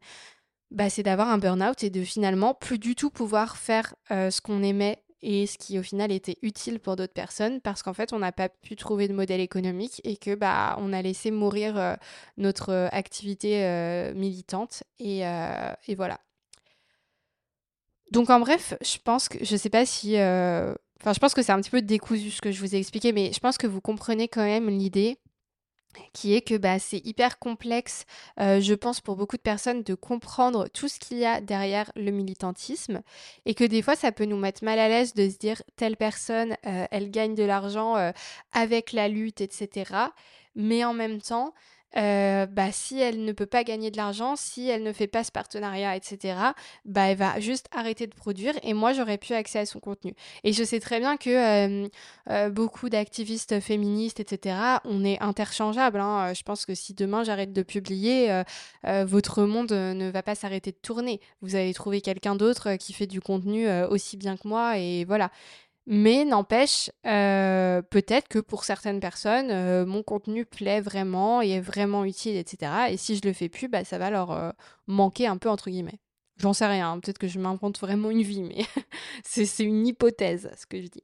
bah, 0.71 0.89
c'est 0.89 1.03
d'avoir 1.03 1.29
un 1.29 1.39
burn-out 1.39 1.83
et 1.83 1.89
de 1.89 2.03
finalement 2.03 2.53
plus 2.53 2.77
du 2.77 2.95
tout 2.95 3.09
pouvoir 3.09 3.57
faire 3.57 3.95
euh, 4.11 4.29
ce 4.29 4.39
qu'on 4.39 4.61
aimait 4.61 5.03
et 5.21 5.47
ce 5.47 5.57
qui 5.57 5.77
au 5.79 5.83
final 5.83 6.11
était 6.11 6.37
utile 6.43 6.79
pour 6.79 6.95
d'autres 6.95 7.13
personnes 7.13 7.59
parce 7.59 7.83
qu'en 7.83 7.93
fait 7.93 8.13
on 8.13 8.19
n'a 8.19 8.31
pas 8.31 8.47
pu 8.47 8.75
trouver 8.75 9.07
de 9.07 9.13
modèle 9.13 9.41
économique 9.41 9.99
et 10.05 10.15
que 10.15 10.35
bah 10.35 10.77
on 10.79 10.93
a 10.93 11.01
laissé 11.01 11.31
mourir 11.31 11.77
euh, 11.77 11.95
notre 12.37 12.71
euh, 12.71 12.87
activité 12.91 14.13
militante 14.15 14.83
et, 14.99 15.21
et, 15.87 15.95
voilà. 15.95 16.19
Donc 18.11 18.29
en 18.29 18.39
bref, 18.39 18.75
je 18.81 18.97
pense 19.03 19.27
que 19.27 19.43
je 19.43 19.55
sais 19.57 19.69
pas 19.69 19.85
si 19.85 20.15
enfin 20.15 21.13
je 21.13 21.19
pense 21.19 21.33
que 21.33 21.41
c'est 21.41 21.51
un 21.51 21.59
petit 21.59 21.69
peu 21.71 21.81
décousu 21.81 22.31
ce 22.31 22.41
que 22.41 22.51
je 22.51 22.59
vous 22.59 22.75
ai 22.75 22.77
expliqué 22.77 23.11
mais 23.11 23.33
je 23.33 23.39
pense 23.39 23.57
que 23.57 23.67
vous 23.67 23.81
comprenez 23.81 24.27
quand 24.27 24.43
même 24.43 24.69
l'idée 24.69 25.17
qui 26.13 26.35
est 26.35 26.41
que 26.41 26.55
bah, 26.55 26.79
c'est 26.79 27.05
hyper 27.05 27.39
complexe, 27.39 28.05
euh, 28.39 28.61
je 28.61 28.73
pense, 28.73 29.01
pour 29.01 29.15
beaucoup 29.15 29.37
de 29.37 29.41
personnes 29.41 29.83
de 29.83 29.95
comprendre 29.95 30.67
tout 30.69 30.87
ce 30.87 30.99
qu'il 30.99 31.17
y 31.17 31.25
a 31.25 31.41
derrière 31.41 31.91
le 31.95 32.11
militantisme 32.11 33.01
et 33.45 33.53
que 33.53 33.63
des 33.63 33.81
fois, 33.81 33.95
ça 33.95 34.11
peut 34.11 34.25
nous 34.25 34.37
mettre 34.37 34.63
mal 34.63 34.79
à 34.79 34.87
l'aise 34.87 35.13
de 35.13 35.29
se 35.29 35.37
dire 35.37 35.61
telle 35.75 35.97
personne, 35.97 36.55
euh, 36.65 36.85
elle 36.91 37.11
gagne 37.11 37.35
de 37.35 37.43
l'argent 37.43 37.95
euh, 37.95 38.11
avec 38.53 38.93
la 38.93 39.07
lutte, 39.07 39.41
etc. 39.41 39.93
Mais 40.55 40.83
en 40.83 40.93
même 40.93 41.21
temps, 41.21 41.53
euh, 41.97 42.45
bah, 42.45 42.71
si 42.71 42.99
elle 42.99 43.23
ne 43.23 43.31
peut 43.31 43.45
pas 43.45 43.63
gagner 43.63 43.91
de 43.91 43.97
l'argent, 43.97 44.35
si 44.35 44.67
elle 44.69 44.83
ne 44.83 44.93
fait 44.93 45.07
pas 45.07 45.23
ce 45.23 45.31
partenariat, 45.31 45.95
etc., 45.95 46.37
bah, 46.85 47.07
elle 47.09 47.17
va 47.17 47.39
juste 47.39 47.67
arrêter 47.71 48.07
de 48.07 48.13
produire 48.13 48.53
et 48.63 48.73
moi, 48.73 48.93
j'aurais 48.93 49.17
pu 49.17 49.33
accès 49.33 49.59
à 49.59 49.65
son 49.65 49.79
contenu. 49.79 50.13
Et 50.43 50.53
je 50.53 50.63
sais 50.63 50.79
très 50.79 50.99
bien 50.99 51.17
que 51.17 51.29
euh, 51.29 51.87
euh, 52.29 52.49
beaucoup 52.49 52.89
d'activistes 52.89 53.59
féministes, 53.59 54.19
etc., 54.19 54.55
on 54.85 55.03
est 55.03 55.19
interchangeables. 55.21 55.99
Hein. 55.99 56.33
Je 56.33 56.43
pense 56.43 56.65
que 56.65 56.75
si 56.75 56.93
demain 56.93 57.23
j'arrête 57.23 57.53
de 57.53 57.63
publier, 57.63 58.43
votre 58.83 59.43
monde 59.43 59.71
ne 59.71 60.09
va 60.09 60.23
pas 60.23 60.35
s'arrêter 60.35 60.71
de 60.71 60.77
tourner. 60.81 61.19
Vous 61.41 61.55
allez 61.55 61.73
trouver 61.73 62.01
quelqu'un 62.01 62.35
d'autre 62.35 62.75
qui 62.75 62.93
fait 62.93 63.07
du 63.07 63.21
contenu 63.21 63.69
aussi 63.89 64.17
bien 64.17 64.37
que 64.37 64.47
moi 64.47 64.77
et 64.77 65.05
voilà. 65.05 65.31
Mais 65.91 66.23
n'empêche, 66.23 66.91
euh, 67.07 67.81
peut-être 67.81 68.27
que 68.27 68.37
pour 68.37 68.63
certaines 68.63 68.99
personnes, 68.99 69.49
euh, 69.49 69.87
mon 69.87 70.03
contenu 70.03 70.45
plaît 70.45 70.81
vraiment 70.81 71.41
et 71.41 71.49
est 71.49 71.61
vraiment 71.61 72.05
utile, 72.05 72.37
etc. 72.37 72.71
Et 72.91 72.97
si 72.97 73.15
je 73.15 73.21
le 73.23 73.33
fais 73.33 73.49
plus, 73.49 73.67
bah, 73.67 73.83
ça 73.83 73.97
va 73.97 74.11
leur 74.11 74.29
euh, 74.29 74.51
manquer 74.85 75.25
un 75.25 75.37
peu, 75.37 75.49
entre 75.49 75.71
guillemets. 75.71 75.99
J'en 76.37 76.53
sais 76.53 76.67
rien, 76.67 76.91
hein. 76.91 76.99
peut-être 76.99 77.17
que 77.17 77.27
je 77.27 77.39
m'invente 77.39 77.79
vraiment 77.79 78.11
une 78.11 78.21
vie, 78.21 78.43
mais 78.43 78.65
c'est 79.23 79.63
une 79.63 79.87
hypothèse, 79.87 80.51
ce 80.55 80.67
que 80.67 80.79
je 80.79 80.89
dis. 80.89 81.03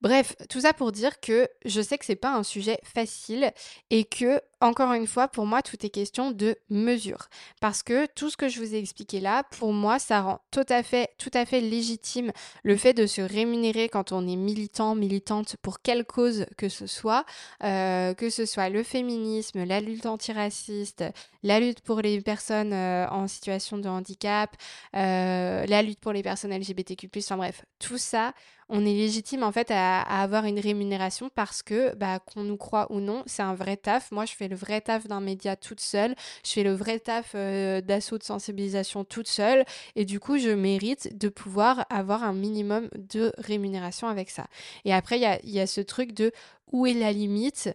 Bref, 0.00 0.36
tout 0.48 0.60
ça 0.60 0.72
pour 0.72 0.92
dire 0.92 1.18
que 1.18 1.48
je 1.64 1.80
sais 1.80 1.98
que 1.98 2.04
c'est 2.04 2.14
pas 2.14 2.36
un 2.36 2.44
sujet 2.44 2.78
facile 2.84 3.52
et 3.90 4.04
que, 4.04 4.40
encore 4.60 4.92
une 4.92 5.06
fois, 5.06 5.28
pour 5.28 5.46
moi, 5.46 5.62
tout 5.62 5.76
est 5.84 5.90
question 5.90 6.30
de 6.30 6.56
mesure. 6.68 7.28
Parce 7.60 7.82
que 7.82 8.06
tout 8.06 8.30
ce 8.30 8.36
que 8.36 8.48
je 8.48 8.58
vous 8.60 8.74
ai 8.74 8.78
expliqué 8.78 9.20
là, 9.20 9.44
pour 9.44 9.72
moi, 9.72 9.98
ça 9.98 10.22
rend 10.22 10.40
tout 10.50 10.66
à 10.68 10.82
fait, 10.82 11.10
tout 11.18 11.30
à 11.34 11.44
fait 11.44 11.60
légitime 11.60 12.32
le 12.64 12.76
fait 12.76 12.92
de 12.92 13.06
se 13.06 13.20
rémunérer 13.20 13.88
quand 13.88 14.12
on 14.12 14.26
est 14.26 14.36
militant, 14.36 14.94
militante 14.94 15.56
pour 15.62 15.80
quelle 15.80 16.04
cause 16.04 16.46
que 16.56 16.68
ce 16.68 16.86
soit, 16.86 17.24
euh, 17.62 18.14
que 18.14 18.30
ce 18.30 18.46
soit 18.46 18.68
le 18.68 18.82
féminisme, 18.82 19.64
la 19.64 19.80
lutte 19.80 20.06
antiraciste, 20.06 21.04
la 21.42 21.60
lutte 21.60 21.80
pour 21.80 22.00
les 22.00 22.20
personnes 22.20 22.72
euh, 22.72 23.06
en 23.10 23.28
situation 23.28 23.78
de 23.78 23.88
handicap, 23.88 24.56
euh, 24.96 25.66
la 25.66 25.82
lutte 25.82 26.00
pour 26.00 26.12
les 26.12 26.22
personnes 26.22 26.52
LGBTQ+, 26.52 27.08
enfin 27.18 27.36
bref, 27.36 27.64
tout 27.78 27.98
ça, 27.98 28.32
on 28.68 28.84
est 28.84 28.92
légitime 28.92 29.42
en 29.42 29.52
fait 29.52 29.70
à, 29.70 30.02
avoir 30.02 30.44
une 30.44 30.60
rémunération 30.60 31.30
parce 31.34 31.62
que, 31.62 31.94
bah, 31.94 32.18
qu'on 32.18 32.44
nous 32.44 32.56
croit 32.56 32.90
ou 32.92 33.00
non, 33.00 33.22
c'est 33.26 33.42
un 33.42 33.54
vrai 33.54 33.76
taf. 33.76 34.10
Moi, 34.12 34.26
je 34.26 34.34
fais 34.34 34.47
le 34.48 34.56
vrai 34.56 34.80
taf 34.80 35.06
d'un 35.06 35.20
média 35.20 35.56
toute 35.56 35.80
seule, 35.80 36.14
je 36.44 36.50
fais 36.52 36.62
le 36.64 36.74
vrai 36.74 36.98
taf 36.98 37.34
d'assaut 37.34 38.18
de 38.18 38.22
sensibilisation 38.24 39.04
toute 39.04 39.28
seule, 39.28 39.64
et 39.96 40.04
du 40.04 40.20
coup, 40.20 40.38
je 40.38 40.50
mérite 40.50 41.16
de 41.18 41.28
pouvoir 41.28 41.86
avoir 41.90 42.24
un 42.24 42.32
minimum 42.32 42.88
de 42.96 43.32
rémunération 43.38 44.08
avec 44.08 44.30
ça. 44.30 44.46
Et 44.84 44.92
après, 44.92 45.18
il 45.44 45.50
y 45.50 45.60
a 45.60 45.66
ce 45.66 45.80
truc 45.80 46.12
de 46.12 46.32
où 46.72 46.86
est 46.86 46.94
la 46.94 47.12
limite? 47.12 47.70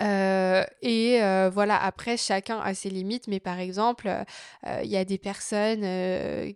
Euh, 0.00 0.64
et 0.82 1.22
euh, 1.22 1.50
voilà, 1.52 1.82
après, 1.82 2.16
chacun 2.16 2.58
a 2.60 2.74
ses 2.74 2.90
limites, 2.90 3.28
mais 3.28 3.40
par 3.40 3.58
exemple, 3.58 4.08
euh, 4.08 4.80
il 4.82 4.90
y 4.90 4.96
a 4.96 5.04
des 5.04 5.18
personnes 5.18 5.82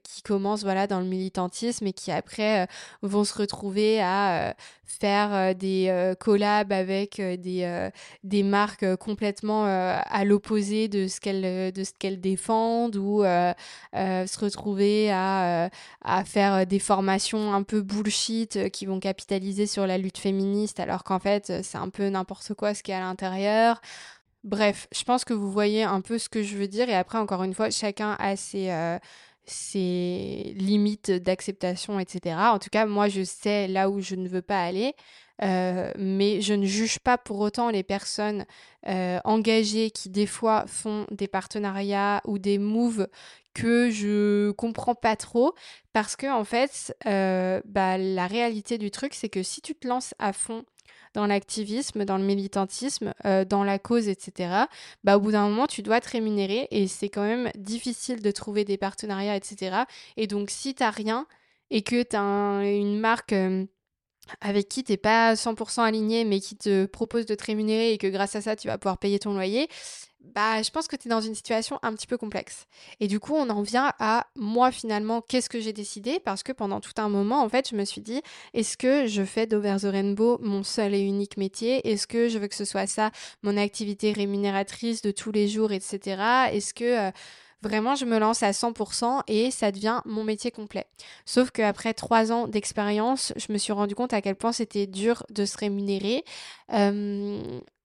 qui 0.02 0.22
commencent 0.22 0.62
voilà, 0.62 0.86
dans 0.86 1.00
le 1.00 1.06
militantisme 1.06 1.86
et 1.86 1.92
qui 1.92 2.10
après 2.10 2.66
vont 3.02 3.24
se 3.24 3.34
retrouver 3.34 4.00
à 4.00 4.54
faire 4.86 5.54
des 5.54 6.14
collabs 6.20 6.72
avec 6.72 7.16
des, 7.20 7.90
des 8.22 8.42
marques 8.42 8.96
complètement 8.96 9.64
à 9.64 10.24
l'opposé 10.24 10.88
de 10.88 11.08
ce 11.08 11.20
qu'elles 11.20 11.72
qu'elles 11.98 12.20
défendent 12.20 12.96
ou 12.96 13.22
se 13.22 14.38
retrouver 14.38 15.10
à, 15.10 15.70
à 16.02 16.24
faire 16.24 16.66
des 16.66 16.78
formations 16.78 17.52
un 17.52 17.62
peu 17.62 17.82
bullshit 17.82 18.70
qui 18.70 18.86
vont 18.86 19.00
capitaliser 19.00 19.66
sur 19.66 19.86
la 19.86 19.98
lutte 19.98 20.18
féministe 20.18 20.80
alors 20.80 21.04
qu'en 21.04 21.18
fait 21.18 21.52
c'est 21.62 21.78
un 21.78 21.88
peu 21.88 22.08
n'importe 22.08 22.54
quoi 22.54 22.74
ce 22.74 22.82
qui 22.82 22.90
est 22.92 22.94
à 22.94 23.00
l'intérieur. 23.00 23.33
Bref, 24.44 24.88
je 24.94 25.02
pense 25.04 25.24
que 25.24 25.32
vous 25.32 25.50
voyez 25.50 25.84
un 25.84 26.00
peu 26.02 26.18
ce 26.18 26.28
que 26.28 26.42
je 26.42 26.56
veux 26.56 26.68
dire. 26.68 26.88
Et 26.88 26.94
après 26.94 27.18
encore 27.18 27.42
une 27.44 27.54
fois 27.54 27.70
chacun 27.70 28.16
a 28.18 28.36
ses 28.36 28.70
ses 29.46 30.54
limites 30.56 31.10
d'acceptation, 31.10 32.00
etc. 32.00 32.36
En 32.52 32.58
tout 32.58 32.70
cas, 32.70 32.86
moi, 32.86 33.08
je 33.08 33.22
sais 33.22 33.68
là 33.68 33.90
où 33.90 34.00
je 34.00 34.14
ne 34.14 34.28
veux 34.28 34.42
pas 34.42 34.62
aller, 34.62 34.94
euh, 35.42 35.92
mais 35.98 36.40
je 36.40 36.54
ne 36.54 36.64
juge 36.64 36.98
pas 36.98 37.18
pour 37.18 37.40
autant 37.40 37.70
les 37.70 37.82
personnes 37.82 38.46
euh, 38.86 39.18
engagées 39.24 39.90
qui, 39.90 40.08
des 40.08 40.26
fois, 40.26 40.64
font 40.66 41.06
des 41.10 41.28
partenariats 41.28 42.22
ou 42.26 42.38
des 42.38 42.58
moves 42.58 43.08
que 43.52 43.90
je 43.90 44.50
comprends 44.52 44.94
pas 44.94 45.16
trop, 45.16 45.54
parce 45.92 46.16
que, 46.16 46.26
en 46.26 46.44
fait, 46.44 46.96
euh, 47.06 47.60
bah, 47.66 47.98
la 47.98 48.26
réalité 48.26 48.78
du 48.78 48.90
truc, 48.90 49.14
c'est 49.14 49.28
que 49.28 49.42
si 49.42 49.60
tu 49.60 49.74
te 49.74 49.86
lances 49.86 50.14
à 50.18 50.32
fond 50.32 50.64
dans 51.14 51.26
l'activisme, 51.26 52.04
dans 52.04 52.18
le 52.18 52.24
militantisme, 52.24 53.14
euh, 53.24 53.44
dans 53.44 53.64
la 53.64 53.78
cause, 53.78 54.08
etc., 54.08 54.66
bah, 55.04 55.16
au 55.16 55.20
bout 55.20 55.32
d'un 55.32 55.48
moment, 55.48 55.66
tu 55.66 55.82
dois 55.82 56.00
te 56.00 56.10
rémunérer 56.10 56.68
et 56.70 56.86
c'est 56.88 57.08
quand 57.08 57.22
même 57.22 57.50
difficile 57.56 58.20
de 58.20 58.30
trouver 58.30 58.64
des 58.64 58.76
partenariats, 58.76 59.36
etc. 59.36 59.84
Et 60.16 60.26
donc, 60.26 60.50
si 60.50 60.74
tu 60.74 60.82
n'as 60.82 60.90
rien 60.90 61.26
et 61.70 61.82
que 61.82 62.02
tu 62.02 62.16
as 62.16 62.68
une 62.68 62.98
marque... 62.98 63.32
Euh, 63.32 63.64
avec 64.40 64.70
qui 64.70 64.82
t'es 64.82 64.96
pas 64.96 65.34
100% 65.34 65.82
aligné 65.82 66.24
mais 66.24 66.40
qui 66.40 66.56
te 66.56 66.86
propose 66.86 67.26
de 67.26 67.34
te 67.34 67.44
rémunérer 67.44 67.92
et 67.92 67.98
que 67.98 68.06
grâce 68.06 68.34
à 68.34 68.40
ça 68.40 68.56
tu 68.56 68.68
vas 68.68 68.78
pouvoir 68.78 68.96
payer 68.96 69.18
ton 69.18 69.34
loyer, 69.34 69.68
bah, 70.34 70.62
je 70.62 70.70
pense 70.70 70.88
que 70.88 70.96
tu 70.96 71.08
es 71.08 71.10
dans 71.10 71.20
une 71.20 71.34
situation 71.34 71.78
un 71.82 71.92
petit 71.94 72.06
peu 72.06 72.16
complexe. 72.16 72.66
Et 73.00 73.06
du 73.06 73.20
coup, 73.20 73.34
on 73.34 73.48
en 73.50 73.62
vient 73.62 73.92
à 73.98 74.26
moi 74.36 74.72
finalement, 74.72 75.20
qu'est-ce 75.20 75.48
que 75.48 75.60
j'ai 75.60 75.72
décidé? 75.72 76.20
Parce 76.20 76.42
que 76.42 76.52
pendant 76.52 76.80
tout 76.80 76.92
un 76.96 77.08
moment, 77.08 77.42
en 77.42 77.48
fait, 77.48 77.68
je 77.70 77.76
me 77.76 77.84
suis 77.84 78.00
dit, 78.00 78.22
est-ce 78.52 78.76
que 78.76 79.06
je 79.06 79.22
fais 79.22 79.46
d'Over 79.46 79.76
the 79.80 79.84
Rainbow 79.84 80.38
mon 80.42 80.62
seul 80.62 80.94
et 80.94 81.00
unique 81.00 81.36
métier? 81.36 81.86
Est-ce 81.88 82.06
que 82.06 82.28
je 82.28 82.38
veux 82.38 82.48
que 82.48 82.54
ce 82.54 82.64
soit 82.64 82.86
ça 82.86 83.10
mon 83.42 83.56
activité 83.56 84.12
rémunératrice 84.12 85.02
de 85.02 85.10
tous 85.10 85.32
les 85.32 85.48
jours, 85.48 85.72
etc. 85.72 86.48
Est-ce 86.52 86.74
que... 86.74 87.08
Euh, 87.08 87.10
vraiment, 87.64 87.94
je 87.94 88.04
me 88.04 88.18
lance 88.18 88.42
à 88.42 88.50
100% 88.50 89.22
et 89.26 89.50
ça 89.50 89.72
devient 89.72 90.00
mon 90.04 90.22
métier 90.22 90.50
complet? 90.50 90.86
Sauf 91.24 91.50
qu'après 91.50 91.94
trois 91.94 92.30
ans 92.30 92.46
d'expérience, 92.46 93.32
je 93.36 93.52
me 93.52 93.58
suis 93.58 93.72
rendu 93.72 93.94
compte 93.94 94.12
à 94.12 94.20
quel 94.20 94.36
point 94.36 94.52
c'était 94.52 94.86
dur 94.86 95.24
de 95.30 95.44
se 95.44 95.56
rémunérer. 95.56 96.24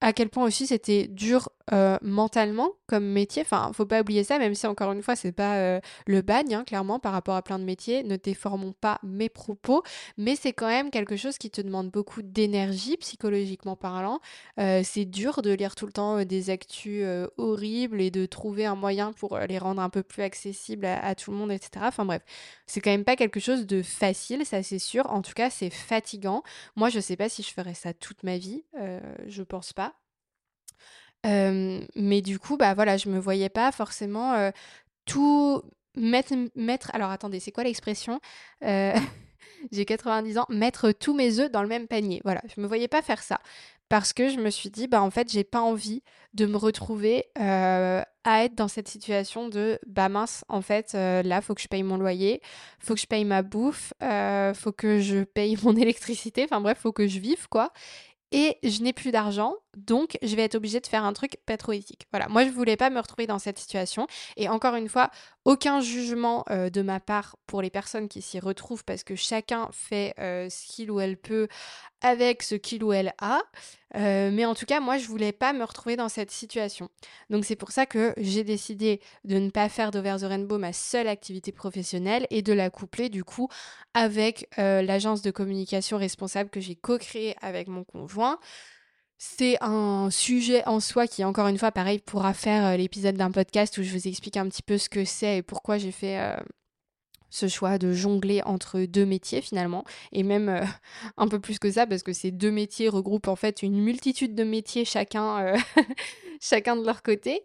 À 0.01 0.13
quel 0.13 0.29
point 0.29 0.45
aussi 0.45 0.67
c'était 0.67 1.07
dur 1.07 1.49
euh, 1.73 1.97
mentalement 2.01 2.71
comme 2.88 3.05
métier. 3.05 3.43
Enfin, 3.43 3.71
faut 3.73 3.85
pas 3.85 4.01
oublier 4.01 4.23
ça, 4.23 4.39
même 4.39 4.55
si 4.55 4.65
encore 4.65 4.91
une 4.91 5.03
fois, 5.03 5.15
c'est 5.15 5.31
pas 5.31 5.57
euh, 5.57 5.79
le 6.07 6.21
bagne, 6.21 6.55
hein, 6.55 6.63
clairement, 6.63 6.99
par 6.99 7.12
rapport 7.12 7.35
à 7.35 7.41
plein 7.41 7.59
de 7.59 7.63
métiers. 7.63 8.01
Ne 8.03 8.15
déformons 8.15 8.73
pas 8.73 8.99
mes 9.03 9.29
propos, 9.29 9.83
mais 10.17 10.35
c'est 10.35 10.53
quand 10.53 10.67
même 10.67 10.89
quelque 10.89 11.15
chose 11.15 11.38
qui 11.38 11.51
te 11.51 11.62
demande 11.62 11.91
beaucoup 11.91 12.21
d'énergie, 12.23 12.97
psychologiquement 12.97 13.75
parlant. 13.75 14.19
Euh, 14.59 14.81
c'est 14.83 15.05
dur 15.05 15.41
de 15.41 15.51
lire 15.51 15.75
tout 15.75 15.85
le 15.85 15.91
temps 15.91 16.23
des 16.23 16.49
actus 16.49 17.05
horribles 17.38 18.01
et 18.01 18.09
de 18.09 18.25
trouver 18.25 18.65
un 18.65 18.75
moyen 18.75 19.12
pour 19.13 19.38
les 19.38 19.57
rendre 19.59 19.81
un 19.81 19.89
peu 19.89 20.01
plus 20.01 20.23
accessibles 20.23 20.85
à, 20.85 21.05
à 21.05 21.13
tout 21.13 21.31
le 21.31 21.38
monde, 21.38 21.51
etc. 21.51 21.85
Enfin 21.88 22.05
bref, 22.05 22.23
c'est 22.65 22.81
quand 22.81 22.89
même 22.89 23.03
pas 23.03 23.15
quelque 23.15 23.39
chose 23.39 23.67
de 23.67 23.83
facile, 23.83 24.45
ça 24.45 24.63
c'est 24.63 24.79
sûr. 24.79 25.09
En 25.12 25.21
tout 25.21 25.33
cas, 25.33 25.49
c'est 25.49 25.69
fatigant. 25.69 26.41
Moi, 26.75 26.89
je 26.89 26.99
sais 26.99 27.15
pas 27.15 27.29
si 27.29 27.43
je 27.43 27.53
ferais 27.53 27.73
ça 27.73 27.93
toute 27.93 28.23
ma 28.23 28.38
vie, 28.38 28.63
je 29.27 29.43
pense 29.43 29.73
pas 29.73 29.88
mais 31.23 32.21
du 32.21 32.39
coup, 32.39 32.58
bah 32.58 32.73
voilà, 32.73 32.97
je 32.97 33.10
me 33.10 33.19
voyais 33.19 33.49
pas 33.49 33.71
forcément 33.71 34.51
tout 35.05 35.62
mettre, 35.95 36.34
mettre. 36.55 36.91
Alors 36.93 37.10
attendez, 37.10 37.39
c'est 37.39 37.51
quoi 37.51 37.63
l'expression 37.63 38.19
J'ai 39.71 39.84
90 39.84 40.38
ans, 40.38 40.45
mettre 40.49 40.91
tous 40.91 41.13
mes 41.13 41.39
œufs 41.39 41.51
dans 41.51 41.62
le 41.62 41.67
même 41.67 41.88
panier. 41.88 42.21
Voilà, 42.23 42.41
je 42.55 42.62
me 42.62 42.67
voyais 42.67 42.88
pas 42.88 43.01
faire 43.01 43.21
ça 43.21 43.39
parce 43.89 44.13
que 44.13 44.29
je 44.29 44.38
me 44.38 44.51
suis 44.51 44.69
dit, 44.69 44.88
bah 44.88 45.01
en 45.01 45.10
fait, 45.10 45.32
j'ai 45.32 45.43
pas 45.43 45.62
envie 45.62 46.03
de 46.34 46.45
me 46.45 46.58
retrouver 46.58 47.25
à 47.36 48.05
être 48.43 48.53
dans 48.55 48.67
cette 48.67 48.88
situation 48.88 49.49
de, 49.49 49.79
bah 49.88 50.10
mince, 50.10 50.45
en 50.47 50.62
fait, 50.62 50.93
là, 50.93 51.41
faut 51.41 51.55
que 51.55 51.62
je 51.62 51.67
paye 51.67 51.84
mon 51.84 51.97
loyer, 51.97 52.41
faut 52.79 52.93
que 52.93 52.99
je 53.01 53.08
paye 53.08 53.25
ma 53.25 53.41
bouffe, 53.41 53.91
faut 54.53 54.71
que 54.71 54.99
je 54.99 55.23
paye 55.23 55.58
mon 55.63 55.75
électricité, 55.75 56.43
enfin 56.43 56.62
bref, 56.62 56.77
faut 56.79 56.93
que 56.93 57.08
je 57.08 57.19
vive, 57.19 57.47
quoi 57.49 57.73
et 58.32 58.58
je 58.63 58.82
n'ai 58.84 58.93
plus 58.93 59.12
d'argent, 59.12 59.55
donc 59.77 60.17
je 60.21 60.36
vais 60.36 60.43
être 60.43 60.55
obligée 60.55 60.79
de 60.79 60.88
faire 60.88 61.03
un 61.03 61.13
truc 61.13 61.38
pas 61.45 61.58
trop 61.58 61.71
éthique. 61.71 62.08
Voilà, 62.12 62.27
moi 62.27 62.45
je 62.45 62.49
voulais 62.49 62.77
pas 62.77 62.89
me 62.89 62.99
retrouver 62.99 63.27
dans 63.27 63.39
cette 63.39 63.60
situation 63.60 64.08
et 64.38 64.49
encore 64.49 64.75
une 64.75 64.89
fois, 64.89 65.12
aucun 65.45 65.82
jugement 65.82 66.43
euh, 66.49 66.69
de 66.69 66.82
ma 66.82 66.99
part 66.99 67.38
pour 67.47 67.62
les 67.62 67.69
personnes 67.69 68.08
qui 68.08 68.21
s'y 68.21 68.39
retrouvent 68.39 68.84
parce 68.84 69.03
que 69.03 69.15
chacun 69.15 69.69
fait 69.71 70.13
euh, 70.19 70.49
ce 70.49 70.67
qu'il 70.67 70.91
ou 70.91 70.99
elle 70.99 71.17
peut 71.17 71.47
avec 72.01 72.43
ce 72.43 72.55
qu'il 72.55 72.84
ou 72.84 72.93
elle 72.93 73.13
a. 73.19 73.41
Euh, 73.95 74.29
mais 74.32 74.45
en 74.45 74.53
tout 74.53 74.65
cas, 74.65 74.79
moi, 74.79 74.97
je 74.97 75.08
voulais 75.08 75.32
pas 75.32 75.51
me 75.53 75.63
retrouver 75.63 75.95
dans 75.95 76.10
cette 76.10 76.29
situation. 76.29 76.89
Donc 77.29 77.45
c'est 77.45 77.55
pour 77.55 77.71
ça 77.71 77.86
que 77.86 78.13
j'ai 78.17 78.43
décidé 78.43 79.01
de 79.23 79.39
ne 79.39 79.49
pas 79.49 79.69
faire 79.69 79.91
d'Over 79.91 80.17
the 80.19 80.25
Rainbow 80.25 80.58
ma 80.60 80.73
seule 80.73 81.08
activité 81.08 81.51
professionnelle 81.51 82.27
et 82.29 82.41
de 82.41 82.53
la 82.53 82.69
coupler 82.69 83.10
du 83.10 83.23
coup 83.23 83.49
avec 83.93 84.47
l'agence 84.58 85.21
de 85.23 85.32
communication 85.32 85.97
responsable 85.97 86.49
que 86.49 86.60
j'ai 86.60 86.75
co-créée 86.75 87.36
avec 87.41 87.67
mon 87.67 87.84
conjoint. 87.84 88.39
C'est 89.19 89.58
un 89.62 90.10
sujet 90.10 90.65
en 90.65 90.79
soi 90.79 91.05
qui, 91.05 91.23
encore 91.23 91.47
une 91.47 91.60
fois, 91.60 91.71
pareil, 91.71 91.99
pourra 91.99 92.34
faire 92.34 92.75
l'épisode 92.77 93.15
d'un 93.15 93.32
podcast 93.32 93.77
où 93.77 93.84
je 93.84 93.91
vous 93.91 94.08
explique 94.08 94.38
un 94.38 94.47
petit 94.47 94.63
peu 94.63 94.77
ce 94.77 94.89
que 94.89 95.05
c'est 95.05 95.38
et 95.38 95.41
pourquoi 95.43 95.77
j'ai 95.77 95.91
fait 95.91 96.39
ce 97.29 97.47
choix 97.47 97.77
de 97.77 97.93
jongler 97.93 98.41
entre 98.43 98.82
deux 98.82 99.05
métiers 99.05 99.41
finalement, 99.41 99.86
et 100.12 100.23
même 100.23 100.49
euh, 100.49 100.65
un 101.17 101.27
peu 101.27 101.39
plus 101.39 101.60
que 101.60 101.71
ça, 101.71 101.86
parce 101.86 102.03
que 102.03 102.13
ces 102.13 102.32
deux 102.32 102.51
métiers 102.51 102.89
regroupent 102.89 103.27
en 103.27 103.36
fait 103.36 103.62
une 103.62 103.79
multitude 103.79 104.36
de 104.36 104.43
métiers 104.43 104.86
chacun, 104.86 105.39
euh, 105.39 105.58
chacun 106.41 106.75
de 106.75 106.86
leur 106.86 107.03
côté. 107.03 107.43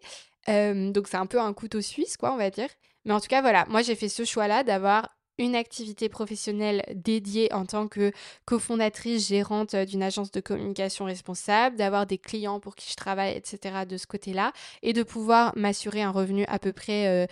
Euh, 0.49 0.91
donc 0.91 1.07
c'est 1.07 1.17
un 1.17 1.25
peu 1.25 1.39
un 1.39 1.53
couteau 1.53 1.81
suisse, 1.81 2.17
quoi, 2.17 2.33
on 2.33 2.37
va 2.37 2.49
dire. 2.49 2.69
Mais 3.05 3.13
en 3.13 3.19
tout 3.19 3.27
cas, 3.27 3.41
voilà, 3.41 3.65
moi 3.69 3.81
j'ai 3.81 3.95
fait 3.95 4.09
ce 4.09 4.25
choix-là 4.25 4.63
d'avoir 4.63 5.14
une 5.37 5.55
activité 5.55 6.09
professionnelle 6.09 6.83
dédiée 6.93 7.51
en 7.53 7.65
tant 7.65 7.87
que 7.87 8.11
cofondatrice 8.45 9.27
gérante 9.27 9.75
d'une 9.75 10.03
agence 10.03 10.31
de 10.31 10.39
communication 10.39 11.05
responsable, 11.05 11.75
d'avoir 11.75 12.05
des 12.05 12.17
clients 12.17 12.59
pour 12.59 12.75
qui 12.75 12.89
je 12.89 12.95
travaille, 12.95 13.35
etc. 13.35 13.85
de 13.87 13.97
ce 13.97 14.07
côté-là, 14.07 14.51
et 14.81 14.93
de 14.93 15.03
pouvoir 15.03 15.53
m'assurer 15.55 16.01
un 16.01 16.11
revenu 16.11 16.45
à 16.47 16.59
peu 16.59 16.73
près 16.73 17.27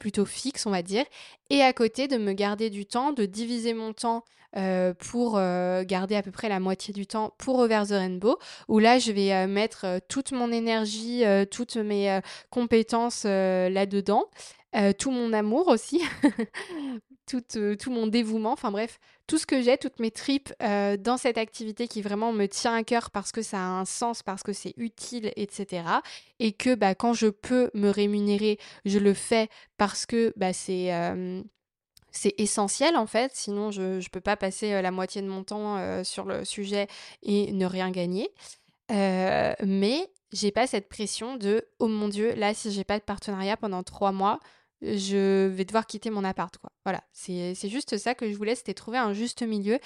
plutôt 0.00 0.24
fixe, 0.24 0.66
on 0.66 0.70
va 0.70 0.82
dire, 0.82 1.04
et 1.50 1.62
à 1.62 1.72
côté 1.72 2.08
de 2.08 2.16
me 2.16 2.32
garder 2.32 2.70
du 2.70 2.86
temps, 2.86 3.12
de 3.12 3.26
diviser 3.26 3.74
mon 3.74 3.92
temps 3.92 4.24
euh, 4.56 4.92
pour 4.94 5.36
euh, 5.36 5.84
garder 5.84 6.16
à 6.16 6.22
peu 6.22 6.32
près 6.32 6.48
la 6.48 6.58
moitié 6.58 6.92
du 6.92 7.06
temps 7.06 7.32
pour 7.38 7.60
Over 7.60 7.82
the 7.86 7.92
Rainbow, 7.92 8.36
où 8.66 8.80
là 8.80 8.98
je 8.98 9.12
vais 9.12 9.32
euh, 9.32 9.46
mettre 9.46 10.00
toute 10.08 10.32
mon 10.32 10.50
énergie, 10.50 11.22
toutes 11.52 11.76
mes 11.76 12.20
compétences 12.50 13.24
là-dedans, 13.24 14.24
tout 14.98 15.12
mon 15.12 15.32
amour 15.32 15.68
aussi, 15.68 16.02
tout, 17.30 17.76
tout, 17.76 17.90
mon 17.90 18.06
dévouement, 18.06 18.52
enfin 18.52 18.70
bref, 18.70 18.98
tout 19.26 19.38
ce 19.38 19.46
que 19.46 19.62
j'ai, 19.62 19.78
toutes 19.78 20.00
mes 20.00 20.10
tripes 20.10 20.52
dans 20.60 21.16
cette 21.16 21.38
activité 21.38 21.86
qui 21.86 22.02
vraiment 22.02 22.32
me 22.32 22.46
tient 22.46 22.74
à 22.74 22.82
cœur 22.82 23.10
parce 23.10 23.30
que 23.32 23.42
ça 23.42 23.58
a 23.58 23.68
un 23.68 23.84
sens, 23.84 24.22
parce 24.22 24.42
que 24.42 24.52
c'est 24.52 24.74
utile, 24.76 25.32
etc. 25.36 25.84
Et 26.38 26.52
que 26.52 26.74
bah, 26.74 26.94
quand 26.94 27.12
je 27.12 27.28
peux 27.28 27.70
me 27.74 27.90
rémunérer, 27.90 28.58
je 28.84 28.98
le 28.98 29.14
fais 29.14 29.48
parce 29.76 30.06
que 30.06 30.32
bah, 30.36 30.52
c'est 30.52 30.90
c'est 32.10 32.34
essentiel 32.38 32.96
en 32.96 33.06
fait, 33.06 33.32
sinon 33.34 33.70
je 33.70 33.82
ne 33.82 34.08
peux 34.10 34.20
pas 34.20 34.36
passer 34.36 34.72
euh, 34.72 34.82
la 34.82 34.90
moitié 34.90 35.22
de 35.22 35.28
mon 35.28 35.44
temps 35.44 35.76
euh, 35.78 36.04
sur 36.04 36.24
le 36.24 36.44
sujet 36.44 36.88
et 37.22 37.52
ne 37.52 37.66
rien 37.66 37.90
gagner. 37.90 38.28
Euh, 38.90 39.54
mais 39.64 40.10
j'ai 40.32 40.50
pas 40.50 40.66
cette 40.66 40.88
pression 40.88 41.36
de 41.36 41.64
oh 41.78 41.86
mon 41.86 42.08
dieu, 42.08 42.34
là 42.34 42.54
si 42.54 42.72
j'ai 42.72 42.84
pas 42.84 42.98
de 42.98 43.04
partenariat 43.04 43.56
pendant 43.56 43.82
trois 43.82 44.12
mois, 44.12 44.40
je 44.82 45.46
vais 45.48 45.64
devoir 45.64 45.86
quitter 45.86 46.10
mon 46.10 46.24
appart 46.24 46.56
quoi. 46.58 46.70
Voilà, 46.84 47.02
c'est 47.12 47.54
juste 47.68 47.96
ça 47.98 48.14
que 48.14 48.30
je 48.30 48.36
voulais, 48.36 48.54
c'était 48.54 48.74
trouver 48.74 48.98
un 48.98 49.12
juste 49.12 49.42
milieu. 49.42 49.78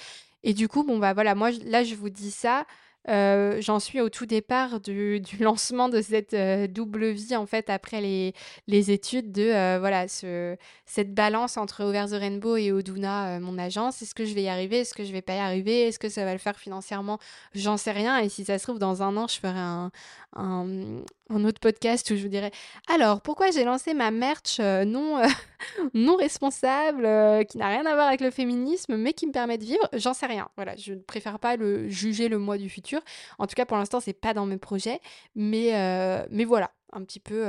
Et 0.43 0.53
du 0.53 0.67
coup, 0.67 0.83
bon 0.83 0.99
bah 0.99 1.13
voilà, 1.13 1.35
moi 1.35 1.49
là 1.65 1.83
je 1.83 1.95
vous 1.95 2.09
dis 2.09 2.31
ça 2.31 2.65
Euh, 3.07 3.61
j'en 3.61 3.79
suis 3.79 4.01
au 4.01 4.09
tout 4.09 4.25
départ 4.25 4.79
du, 4.79 5.21
lancement 5.39 5.89
de 5.89 6.01
cette 6.01 6.33
euh, 6.33 6.67
double 6.67 7.09
vie, 7.09 7.35
en 7.35 7.45
fait, 7.45 7.69
après 7.69 8.01
les, 8.01 8.33
les 8.67 8.91
études, 8.91 9.31
de 9.31 9.43
euh, 9.43 9.77
voilà, 9.79 10.07
ce, 10.07 10.57
cette 10.85 11.13
balance 11.13 11.57
entre 11.57 11.83
Over 11.83 12.05
the 12.09 12.19
Rainbow 12.19 12.57
et 12.57 12.71
Oduna, 12.71 13.39
mon 13.39 13.57
agence. 13.57 14.01
Est-ce 14.01 14.15
que 14.15 14.25
je 14.25 14.33
vais 14.33 14.43
y 14.43 14.47
arriver? 14.49 14.79
Est-ce 14.79 14.93
que 14.93 15.03
je 15.03 15.11
vais 15.11 15.21
pas 15.21 15.35
y 15.35 15.39
arriver? 15.39 15.87
Est-ce 15.87 15.99
que 15.99 16.09
ça 16.09 16.25
va 16.25 16.33
le 16.33 16.39
faire 16.39 16.57
financièrement? 16.57 17.19
J'en 17.53 17.77
sais 17.77 17.91
rien. 17.91 18.17
Et 18.19 18.29
si 18.29 18.43
ça 18.45 18.57
se 18.57 18.63
trouve, 18.63 18.79
dans 18.79 19.03
un 19.03 19.15
an, 19.17 19.27
je 19.27 19.39
ferai 19.39 19.59
un, 19.59 19.91
un, 20.35 21.03
autre 21.29 21.59
podcast 21.59 22.09
où 22.11 22.15
je 22.15 22.21
vous 22.21 22.29
dirai 22.29 22.51
alors 22.87 23.21
pourquoi 23.21 23.51
j'ai 23.51 23.63
lancé 23.63 23.93
ma 23.93 24.11
merch 24.11 24.59
non, 24.59 25.21
non 25.93 26.15
responsable 26.15 27.07
qui 27.47 27.57
n'a 27.57 27.69
rien 27.69 27.85
à 27.85 27.95
voir 27.95 28.07
avec 28.07 28.21
le 28.21 28.31
féminisme 28.31 28.95
mais 28.97 29.13
qui 29.13 29.27
me 29.27 29.31
permet 29.31 29.57
de 29.57 29.63
vivre? 29.63 29.89
J'en 29.93 30.13
sais 30.13 30.25
rien. 30.25 30.47
Voilà 30.55 30.75
je 30.75 30.93
ne 30.93 30.99
préfère 30.99 31.39
pas 31.39 31.55
le 31.55 31.89
juger 31.89 32.29
le 32.29 32.37
mois 32.37 32.57
du 32.57 32.69
futur. 32.69 33.01
En 33.39 33.47
tout 33.47 33.55
cas 33.55 33.65
pour 33.65 33.77
l'instant 33.77 33.99
c'est 33.99 34.13
pas 34.13 34.33
dans 34.33 34.45
mes 34.45 34.57
projets. 34.57 34.99
Mais 35.35 35.71
mais 36.29 36.45
voilà 36.45 36.71
un 36.93 37.03
petit 37.03 37.19
peu 37.19 37.43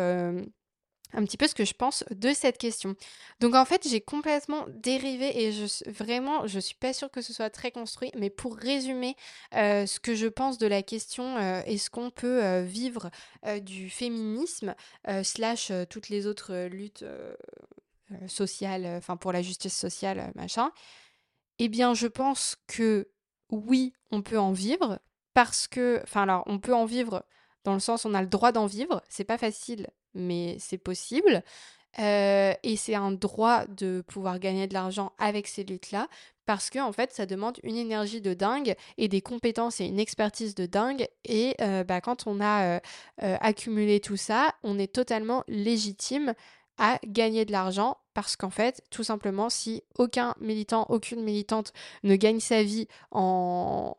un 1.13 1.25
petit 1.25 1.37
peu 1.37 1.47
ce 1.47 1.55
que 1.55 1.65
je 1.65 1.75
pense 1.75 2.05
de 2.11 2.33
cette 2.33 2.59
question. 2.59 2.95
Donc 3.41 3.55
en 3.55 3.65
fait, 3.65 3.87
j'ai 3.89 4.01
complètement 4.01 4.67
dérivé 4.69 5.45
et 5.45 5.53
je 5.53 5.91
vraiment, 5.91 6.47
je 6.47 6.59
suis 6.59 6.75
pas 6.75 6.93
sûre 6.93 7.11
que 7.11 7.23
ce 7.23 7.33
soit 7.33 7.51
très 7.51 7.71
construit, 7.71 8.11
mais 8.17 8.31
pour 8.31 8.57
résumer 8.57 9.17
euh, 9.55 9.87
ce 9.87 10.01
que 10.01 10.15
je 10.15 10.27
pense 10.27 10.59
de 10.59 10.67
la 10.67 10.83
question 10.83 11.37
euh, 11.37 11.63
est-ce 11.67 11.91
qu'on 11.91 12.11
peut 12.11 12.45
euh, 12.45 12.63
vivre 12.63 13.11
du 13.61 13.91
féminisme 13.91 14.75
slash 15.23 15.71
toutes 15.89 16.09
les 16.09 16.27
autres 16.27 16.67
luttes 16.67 17.05
sociales, 18.27 18.87
enfin 18.97 19.17
pour 19.17 19.33
la 19.33 19.43
justice 19.43 19.77
sociale, 19.77 20.33
machin. 20.35 20.73
Eh 21.59 21.69
bien, 21.69 21.95
je 21.95 22.07
pense 22.07 22.57
que 22.67 23.09
oui, 23.51 23.93
on 24.11 24.23
peut 24.23 24.39
en 24.39 24.53
vivre 24.53 24.99
parce 25.33 25.69
que, 25.69 26.01
enfin 26.03 26.25
alors, 26.25 26.43
on 26.47 26.59
peut 26.59 26.75
en 26.75 26.87
vivre 26.87 27.25
dans 27.67 27.75
le 27.75 27.81
sens 27.81 28.05
on 28.05 28.15
a 28.15 28.23
le 28.23 28.29
droit 28.29 28.53
d'en 28.53 28.67
vivre. 28.67 29.03
C'est 29.09 29.25
pas 29.25 29.39
facile 29.39 29.89
mais 30.17 30.57
c'est 30.59 30.79
possible. 30.79 31.43
Et 31.99 32.77
c'est 32.77 32.95
un 32.95 33.13
droit 33.13 33.65
de 33.67 34.03
pouvoir 34.07 34.39
gagner 34.39 34.67
de 34.67 34.75
l'argent 34.75 35.13
avec 35.19 35.47
ces 35.47 35.65
luttes-là, 35.65 36.09
parce 36.45 36.69
que 36.69 36.79
en 36.79 36.93
fait, 36.93 37.13
ça 37.13 37.25
demande 37.25 37.59
une 37.63 37.77
énergie 37.77 38.21
de 38.21 38.35
dingue 38.35 38.75
et 38.99 39.09
des 39.09 39.23
compétences 39.23 39.81
et 39.81 39.87
une 39.87 39.99
expertise 39.99 40.55
de 40.55 40.67
dingue. 40.67 41.09
Et 41.25 41.57
bah, 41.89 42.03
quand 42.03 42.27
on 42.27 42.41
a 42.41 42.81
accumulé 43.19 44.01
tout 44.01 44.19
ça, 44.19 44.55
on 44.63 44.79
est 44.79 44.93
totalement 44.93 45.43
légitime 45.49 46.35
à 46.79 46.99
gagner 47.07 47.45
de 47.45 47.53
l'argent 47.53 47.99
parce 48.17 48.35
qu'en 48.35 48.49
fait, 48.49 48.83
tout 48.91 49.05
simplement, 49.05 49.51
si 49.51 49.83
aucun 49.99 50.35
militant, 50.41 50.87
aucune 50.89 51.23
militante 51.23 51.75
ne 52.03 52.17
gagne 52.17 52.41
sa 52.41 52.63
vie 52.63 52.89
en, 53.11 53.95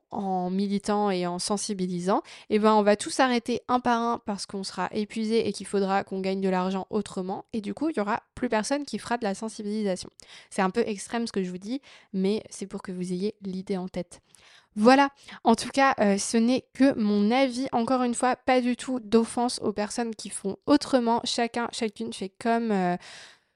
militant 0.52 1.12
et 1.12 1.28
en 1.28 1.38
sensibilisant, 1.38 2.24
eh 2.50 2.58
ben 2.58 2.74
on 2.74 2.82
va 2.82 2.96
tous 2.96 3.20
arrêter 3.20 3.62
un 3.68 3.80
par 3.80 4.02
un 4.02 4.20
parce 4.26 4.48
qu'on 4.48 4.64
sera 4.64 4.90
épuisé 4.92 5.48
et 5.48 5.54
qu'il 5.54 5.68
faudra 5.68 6.04
qu'on 6.04 6.20
gagne 6.20 6.42
de 6.42 6.50
l'argent 6.50 6.88
autrement. 6.90 7.46
Et 7.54 7.62
du 7.62 7.76
coup, 7.76 7.90
il 7.90 7.98
y 7.98 8.00
aura 8.00 8.24
plus 8.34 8.50
personne 8.50 8.86
qui 8.86 8.98
fera 8.98 9.18
de 9.18 9.24
la 9.24 9.36
sensibilisation. 9.36 10.10
C'est 10.50 10.64
un 10.64 10.72
peu 10.72 10.82
extrême 10.88 11.28
ce 11.28 11.32
que 11.32 11.44
je 11.44 11.52
vous 11.52 11.60
dis, 11.60 11.82
mais 12.12 12.44
c'est 12.50 12.66
pour 12.66 12.82
que 12.82 12.92
vous 12.92 13.14
ayez 13.14 13.36
l'idée 13.42 13.78
en 13.78 13.88
tête. 13.88 14.22
Voilà, 14.80 15.10
en 15.44 15.56
tout 15.56 15.70
cas, 15.70 15.96
euh, 16.00 16.20
ce 16.20 16.38
n'est 16.38 16.64
que 16.76 16.94
mon 17.00 17.32
avis. 17.32 17.68
Encore 17.72 18.04
une 18.04 18.14
fois, 18.14 18.36
pas 18.36 18.62
du 18.62 18.76
tout 18.76 19.00
d'offense 19.00 19.60
aux 19.64 19.74
personnes 19.74 20.14
qui 20.14 20.30
font 20.30 20.58
autrement. 20.68 21.20
Chacun, 21.24 21.68
chacune 21.72 22.14
fait 22.14 22.32
comme, 22.40 22.72
euh, 22.72 22.96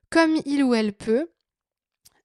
comme 0.10 0.36
il 0.46 0.64
ou 0.64 0.74
elle 0.74 0.94
peut. 0.94 1.30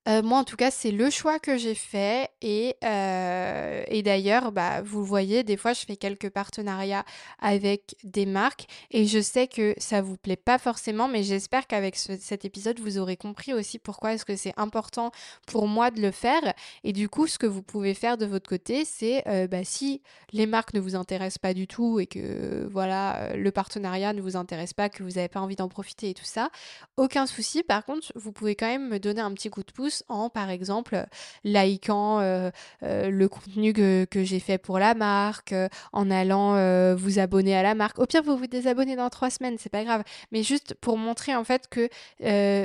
Euh, 0.08 0.22
moi, 0.22 0.38
en 0.38 0.44
tout 0.44 0.56
cas, 0.56 0.70
c'est 0.70 0.92
le 0.92 1.10
choix 1.10 1.38
que 1.38 1.56
j'ai 1.56 1.74
fait. 1.74 2.30
Et, 2.40 2.76
euh, 2.84 3.82
et 3.88 4.02
d'ailleurs, 4.02 4.52
bah, 4.52 4.82
vous 4.82 5.00
le 5.00 5.06
voyez, 5.06 5.42
des 5.42 5.56
fois, 5.56 5.72
je 5.72 5.80
fais 5.80 5.96
quelques 5.96 6.30
partenariats 6.30 7.04
avec 7.40 7.96
des 8.04 8.26
marques. 8.26 8.66
Et 8.90 9.06
je 9.06 9.20
sais 9.20 9.48
que 9.48 9.74
ça 9.78 10.02
vous 10.02 10.16
plaît 10.16 10.36
pas 10.36 10.58
forcément, 10.58 11.08
mais 11.08 11.22
j'espère 11.22 11.66
qu'avec 11.66 11.96
cet 11.96 12.44
épisode, 12.44 12.78
vous 12.78 12.98
aurez 12.98 13.16
compris 13.16 13.52
aussi 13.52 13.78
pourquoi 13.78 14.14
est-ce 14.14 14.24
que 14.24 14.36
c'est 14.36 14.54
important 14.56 15.10
pour 15.46 15.66
moi 15.66 15.90
de 15.90 16.00
le 16.00 16.12
faire. 16.12 16.54
Et 16.84 16.92
du 16.92 17.08
coup, 17.08 17.26
ce 17.26 17.38
que 17.38 17.46
vous 17.46 17.62
pouvez 17.62 17.94
faire 17.94 18.16
de 18.16 18.26
votre 18.26 18.48
côté, 18.48 18.84
c'est 18.84 19.26
euh, 19.26 19.48
bah, 19.48 19.64
si 19.64 20.02
les 20.32 20.46
marques 20.46 20.74
ne 20.74 20.80
vous 20.80 20.94
intéressent 20.94 21.38
pas 21.38 21.54
du 21.54 21.66
tout 21.66 21.98
et 21.98 22.06
que 22.06 22.68
voilà, 22.70 23.36
le 23.36 23.50
partenariat 23.50 24.12
ne 24.12 24.20
vous 24.20 24.36
intéresse 24.36 24.72
pas, 24.72 24.88
que 24.88 25.02
vous 25.02 25.10
n'avez 25.10 25.28
pas 25.28 25.40
envie 25.40 25.56
d'en 25.56 25.68
profiter 25.68 26.10
et 26.10 26.14
tout 26.14 26.24
ça, 26.24 26.50
aucun 26.96 27.26
souci. 27.26 27.62
Par 27.62 27.84
contre, 27.84 28.12
vous 28.14 28.32
pouvez 28.32 28.54
quand 28.54 28.66
même 28.66 28.88
me 28.88 28.98
donner 28.98 29.20
un 29.20 29.32
petit 29.32 29.50
coup 29.50 29.62
de 29.62 29.72
pouce 29.72 29.95
en, 30.08 30.28
par 30.28 30.50
exemple, 30.50 31.06
likant 31.44 32.20
euh, 32.20 32.50
euh, 32.82 33.10
le 33.10 33.28
contenu 33.28 33.72
que, 33.72 34.06
j'ai 34.12 34.40
fait 34.40 34.58
pour 34.58 34.78
la 34.78 34.94
marque, 34.94 35.52
euh, 35.52 35.68
en 35.92 36.10
allant 36.10 36.56
vous 36.94 37.18
abonner 37.18 37.56
à 37.56 37.62
la 37.62 37.74
marque. 37.74 37.98
Au 37.98 38.06
pire, 38.06 38.22
vous 38.22 38.36
vous 38.36 38.46
désabonnez 38.46 38.96
dans 38.96 39.10
trois 39.10 39.30
semaines, 39.30 39.56
c'est 39.58 39.70
pas 39.70 39.84
grave. 39.84 40.02
Mais 40.32 40.42
juste 40.42 40.74
pour 40.74 40.98
montrer 40.98 41.34
en 41.34 41.44
fait 41.44 41.68
que 41.68 41.88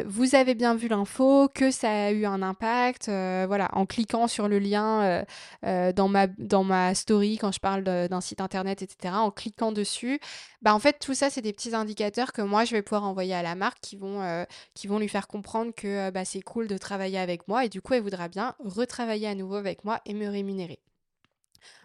vous 0.06 0.36
avez 0.36 0.56
bien 0.56 0.76
vu 0.76 0.88
l'info, 0.88 1.50
que 1.54 1.72
ça 1.72 2.06
a 2.06 2.12
eu 2.12 2.26
un 2.26 2.42
impact, 2.42 3.06
voilà, 3.08 3.70
en 3.74 3.86
cliquant 3.86 4.28
sur 4.28 4.48
le 4.48 4.60
lien 4.60 5.24
dans, 5.64 6.08
ma, 6.08 6.28
dans 6.28 6.64
ma 6.64 6.96
story 6.96 7.38
quand 7.38 7.52
je 7.52 7.60
parle 7.60 7.84
d'un 7.84 8.22
site 8.22 8.42
internet, 8.42 8.82
etc., 8.82 9.16
en 9.16 9.32
cliquant 9.32 9.72
dessus, 9.72 10.20
bah 10.62 10.76
en 10.76 10.80
fait 10.80 11.00
tout 11.00 11.14
ça 11.14 11.30
c'est 11.30 11.42
des 11.42 11.54
petits 11.54 11.74
indicateurs 11.74 12.34
que 12.34 12.42
moi 12.42 12.66
je 12.66 12.74
vais 12.74 12.82
pouvoir 12.82 13.04
envoyer 13.04 13.34
à 13.34 13.42
la 13.42 13.56
marque 13.56 13.80
qui 13.82 13.96
vont, 13.96 14.46
qui 14.74 14.88
vont 14.88 15.00
lui 15.00 15.10
faire 15.10 15.28
comprendre 15.28 15.72
que 15.76 16.10
bah, 16.12 16.26
c'est 16.26 16.42
cool 16.42 16.68
de 16.68 16.78
travailler 16.78 17.18
avec 17.22 17.48
moi 17.48 17.66
et 17.66 17.70
du 17.70 17.82
coup 17.82 17.94
elle 17.94 18.04
voudra 18.04 18.28
bien 18.28 18.56
retravailler 18.60 19.28
à 19.28 19.36
nouveau 19.36 19.56
avec 19.56 19.86
moi 19.86 20.02
et 20.06 20.14
me 20.14 20.28
rémunérer. 20.28 20.80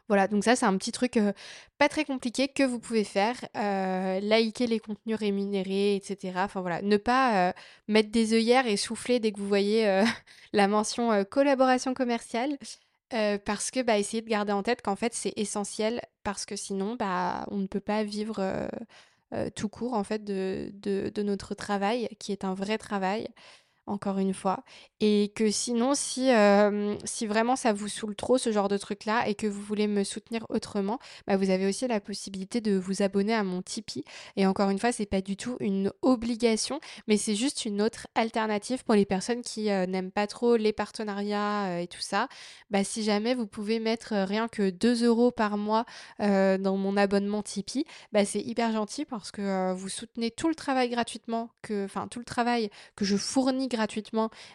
Voilà, 0.09 0.29
donc 0.29 0.45
ça 0.45 0.55
c'est 0.55 0.67
un 0.67 0.77
petit 0.77 0.93
truc 0.93 1.17
euh, 1.17 1.33
pas 1.79 1.89
très 1.89 2.05
compliqué 2.05 2.47
que 2.49 2.63
vous 2.63 2.79
pouvez 2.79 3.03
faire. 3.05 3.37
Euh, 3.57 4.21
les 4.21 4.79
contenus 4.79 5.17
rémunérés, 5.17 5.97
etc. 5.97 6.33
Enfin 6.37 6.61
voilà, 6.61 6.81
ne 6.83 6.97
pas 6.97 7.49
euh, 7.49 7.53
mettre 7.89 8.11
des 8.11 8.33
œillères 8.33 8.67
et 8.67 8.77
souffler 8.77 9.19
dès 9.19 9.33
que 9.33 9.39
vous 9.39 9.49
voyez 9.49 10.03
la 10.53 10.69
mention 10.69 11.25
collaboration 11.25 11.95
commerciale. 11.95 12.57
parce 13.45 13.71
que 13.71 13.83
bah, 13.83 13.99
essayez 13.99 14.23
de 14.23 14.29
garder 14.29 14.53
en 14.53 14.63
tête 14.63 14.83
qu'en 14.83 14.97
fait 14.97 15.15
c'est 15.15 15.33
essentiel 15.37 16.01
parce 16.23 16.47
que 16.47 16.57
sinon 16.57 16.97
bah, 16.97 17.47
on 17.51 17.59
ne 17.59 17.67
peut 17.67 17.81
pas 17.81 18.05
vivre 18.05 18.69
tout 19.55 19.69
court 19.69 19.95
en 19.95 20.05
fait 20.05 20.25
de, 20.25 21.23
notre 21.23 21.55
travail 21.55 22.09
qui 22.19 22.33
est 22.33 22.45
un 22.45 22.55
vrai 22.55 22.79
travail 22.79 23.29
encore 23.87 24.19
une 24.19 24.35
fois. 24.35 24.65
Et 25.01 25.33
que 25.35 25.51
sinon, 25.51 25.95
si, 25.95 26.31
si 27.05 27.27
vraiment 27.27 27.57
ça 27.57 27.73
vous 27.73 27.89
saoule 27.89 28.17
trop 28.17 28.39
ce 28.39 28.53
genre 28.53 28.69
de 28.69 28.77
truc-là 28.77 29.29
et 29.29 29.35
que 29.35 29.47
vous 29.47 29.63
voulez 29.63 29.87
me 29.87 30.05
soutenir 30.05 30.47
autrement, 30.49 30.99
bah, 31.27 31.37
vous 31.37 31.51
avez 31.51 31.67
aussi 31.67 31.87
la 31.87 32.01
possibilité 32.01 32.61
de 32.61 32.77
vous 32.77 33.03
abonner 33.03 33.35
à 33.35 33.45
mon 33.45 33.63
Tipeee. 33.63 34.05
Et 34.37 34.47
encore 34.47 34.71
une 34.71 34.79
fois, 34.79 34.93
c'est 34.93 35.07
pas 35.07 35.21
du 35.21 35.37
tout 35.37 35.57
une 35.61 35.93
obligation, 36.03 36.81
mais 37.09 37.17
c'est 37.17 37.35
juste 37.35 37.65
une 37.65 37.83
autre 37.83 38.07
alternative 38.15 38.85
pour 38.85 38.95
les 38.95 39.05
personnes 39.05 39.43
qui 39.43 39.65
n'aiment 39.65 40.11
pas 40.11 40.27
trop 40.27 40.57
les 40.57 40.73
partenariats 40.73 41.81
et 41.81 41.87
tout 41.87 42.01
ça. 42.01 42.29
Bah, 42.71 42.85
si 42.85 43.03
jamais 43.03 43.35
vous 43.35 43.47
pouvez 43.47 43.81
mettre 43.81 44.15
rien 44.15 44.49
que 44.49 44.71
2 44.71 45.05
euros 45.05 45.31
par 45.31 45.57
mois 45.59 45.85
dans 46.19 46.77
mon 46.77 46.97
abonnement 46.97 47.43
Tipeee, 47.43 47.85
bah, 48.13 48.25
c'est 48.25 48.41
hyper 48.41 48.73
gentil 48.73 49.05
parce 49.05 49.31
que 49.31 49.73
vous 49.73 49.89
soutenez 49.89 50.31
tout 50.31 50.49
le 50.49 50.55
travail 50.55 50.89
gratuitement, 50.89 51.51
que, 51.63 51.85
enfin 51.85 52.09
tout 52.09 52.19
le 52.19 52.25
travail 52.25 52.71
que 52.95 53.05
je 53.05 53.17
fournis 53.17 53.69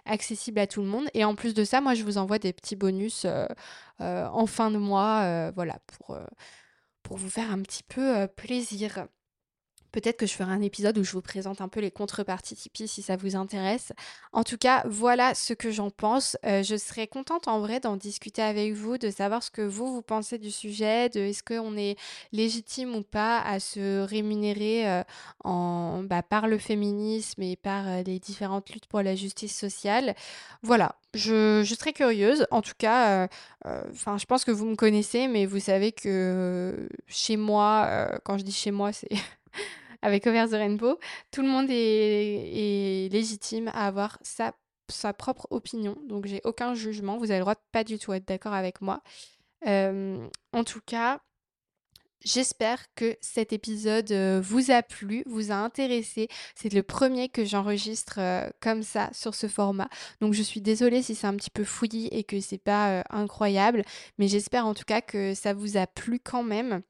accessible 0.06 0.60
à 0.60 0.68
tout 0.68 0.82
le 0.82 0.88
monde. 0.88 1.08
Et 1.14 1.24
en 1.26 1.36
plus 1.36 1.54
de 1.54 1.64
ça, 1.64 1.82
moi, 1.82 1.94
je 1.94 2.04
vous 2.04 2.18
envoie 2.18 2.40
des 2.40 2.54
petits 2.54 2.76
bonus 2.76 3.26
euh, 3.26 3.46
euh, 4.02 4.28
en 4.28 4.46
fin 4.46 4.72
de 4.72 4.78
mois, 4.78 5.22
euh, 5.24 5.52
voilà, 5.56 5.80
pour, 5.88 6.18
pour 7.04 7.18
vous 7.18 7.30
faire 7.30 7.52
un 7.52 7.62
petit 7.62 7.84
peu 7.84 8.28
plaisir. 8.28 9.08
Peut-être 9.92 10.18
que 10.18 10.26
je 10.26 10.34
ferai 10.34 10.52
un 10.52 10.62
épisode 10.62 10.98
où 10.98 11.04
je 11.04 11.12
vous 11.12 11.22
présente 11.22 11.60
un 11.60 11.68
peu 11.68 11.82
les 11.82 11.92
contreparties 11.92 12.56
Tipeee 12.56 12.88
si 12.88 13.02
ça 13.02 13.18
vous 13.18 13.36
intéresse. 13.36 13.92
En 14.32 14.44
tout 14.44 14.58
cas, 14.58 14.84
voilà 14.88 15.36
ce 15.36 15.54
que 15.54 15.70
j'en 15.70 15.90
pense. 15.90 16.38
Euh, 16.46 16.64
je 16.64 16.78
serais 16.78 17.08
contente 17.08 17.50
en 17.50 17.60
vrai 17.60 17.82
d'en 17.82 17.98
discuter 17.98 18.42
avec 18.42 18.74
vous, 18.74 18.98
de 18.98 19.10
savoir 19.10 19.44
ce 19.44 19.52
que 19.52 19.62
vous, 19.62 19.94
vous 19.94 20.02
pensez 20.02 20.38
du 20.38 20.50
sujet, 20.50 21.10
de 21.10 21.20
est-ce 21.20 21.44
qu'on 21.44 21.76
est 21.76 21.98
légitime 22.32 22.96
ou 22.96 23.02
pas 23.02 23.40
à 23.42 23.60
se 23.60 24.02
rémunérer 24.02 24.90
euh, 24.90 25.04
en, 25.44 26.04
bah, 26.04 26.24
par 26.24 26.48
le 26.48 26.58
féminisme 26.58 27.42
et 27.42 27.58
par 27.58 27.88
euh, 27.88 28.04
les 28.04 28.20
différentes 28.20 28.70
luttes 28.70 28.86
pour 28.86 29.02
la 29.02 29.16
justice 29.16 29.58
sociale. 29.58 30.16
Voilà, 30.64 30.96
je, 31.14 31.64
je 31.66 31.76
serais 31.76 31.92
curieuse. 31.92 32.48
En 32.52 32.62
tout 32.62 32.76
cas, 32.78 33.28
je 33.66 34.26
pense 34.26 34.46
que 34.46 34.52
vous 34.52 34.66
me 34.66 34.76
connaissez, 34.76 35.28
mais 35.28 35.46
vous 35.46 35.60
savez 35.60 35.92
que 35.92 36.88
chez 37.08 37.36
moi, 37.36 38.10
quand 38.24 38.38
je 38.38 38.44
dis 38.44 38.52
chez 38.52 38.72
moi, 38.72 38.94
c'est 38.94 39.10
avec 40.02 40.28
Over 40.28 40.48
the 40.50 40.54
Rainbow, 40.54 41.00
tout 41.32 41.42
le 41.42 41.48
monde 41.48 41.68
est, 41.70 43.10
légitime 43.12 43.70
à 43.70 43.88
avoir 43.88 44.18
sa, 44.22 44.54
propre 45.14 45.48
opinion. 45.52 45.98
Donc 46.08 46.26
j'ai 46.26 46.42
aucun 46.44 46.74
jugement. 46.74 47.18
Vous 47.18 47.32
avez 47.32 47.40
le 47.40 47.42
droit 47.42 47.56
de 47.56 47.62
pas 47.72 47.84
du 47.84 47.98
tout 47.98 48.14
être 48.14 48.28
d'accord 48.28 48.54
avec 48.54 48.82
moi. 48.82 49.02
Euh, 49.68 50.28
en 50.54 50.64
tout 50.64 50.82
cas, 50.86 51.20
J'espère 52.24 52.86
que 52.94 53.18
cet 53.20 53.52
épisode 53.52 54.12
euh, 54.12 54.40
vous 54.44 54.70
a 54.70 54.84
plu, 54.84 55.24
vous 55.26 55.52
a 55.52 55.56
intéressé. 55.56 56.28
C'est 56.54 56.72
le 56.72 56.84
premier 56.84 57.30
que 57.30 57.46
j'enregistre 57.46 58.20
euh, 58.20 58.48
comme 58.60 58.84
ça 58.84 59.10
sur 59.12 59.34
ce 59.34 59.48
format. 59.48 59.90
Donc 60.22 60.36
je 60.36 60.44
suis 60.44 60.62
désolée 60.62 61.02
si 61.02 61.16
c'est 61.16 61.26
un 61.26 61.36
petit 61.36 61.50
peu 61.50 61.64
fouillis 61.64 62.10
et 62.12 62.24
que 62.24 62.40
c'est 62.40 62.60
pas 62.60 63.04
incroyable, 63.10 63.84
mais 64.20 64.28
j'espère 64.28 64.68
en 64.68 64.76
tout 64.76 64.84
cas 64.86 65.02
que 65.02 65.34
ça 65.34 65.56
vous 65.56 65.78
a 65.78 65.88
plu 65.88 66.20
quand 66.20 66.44
même. 66.44 66.84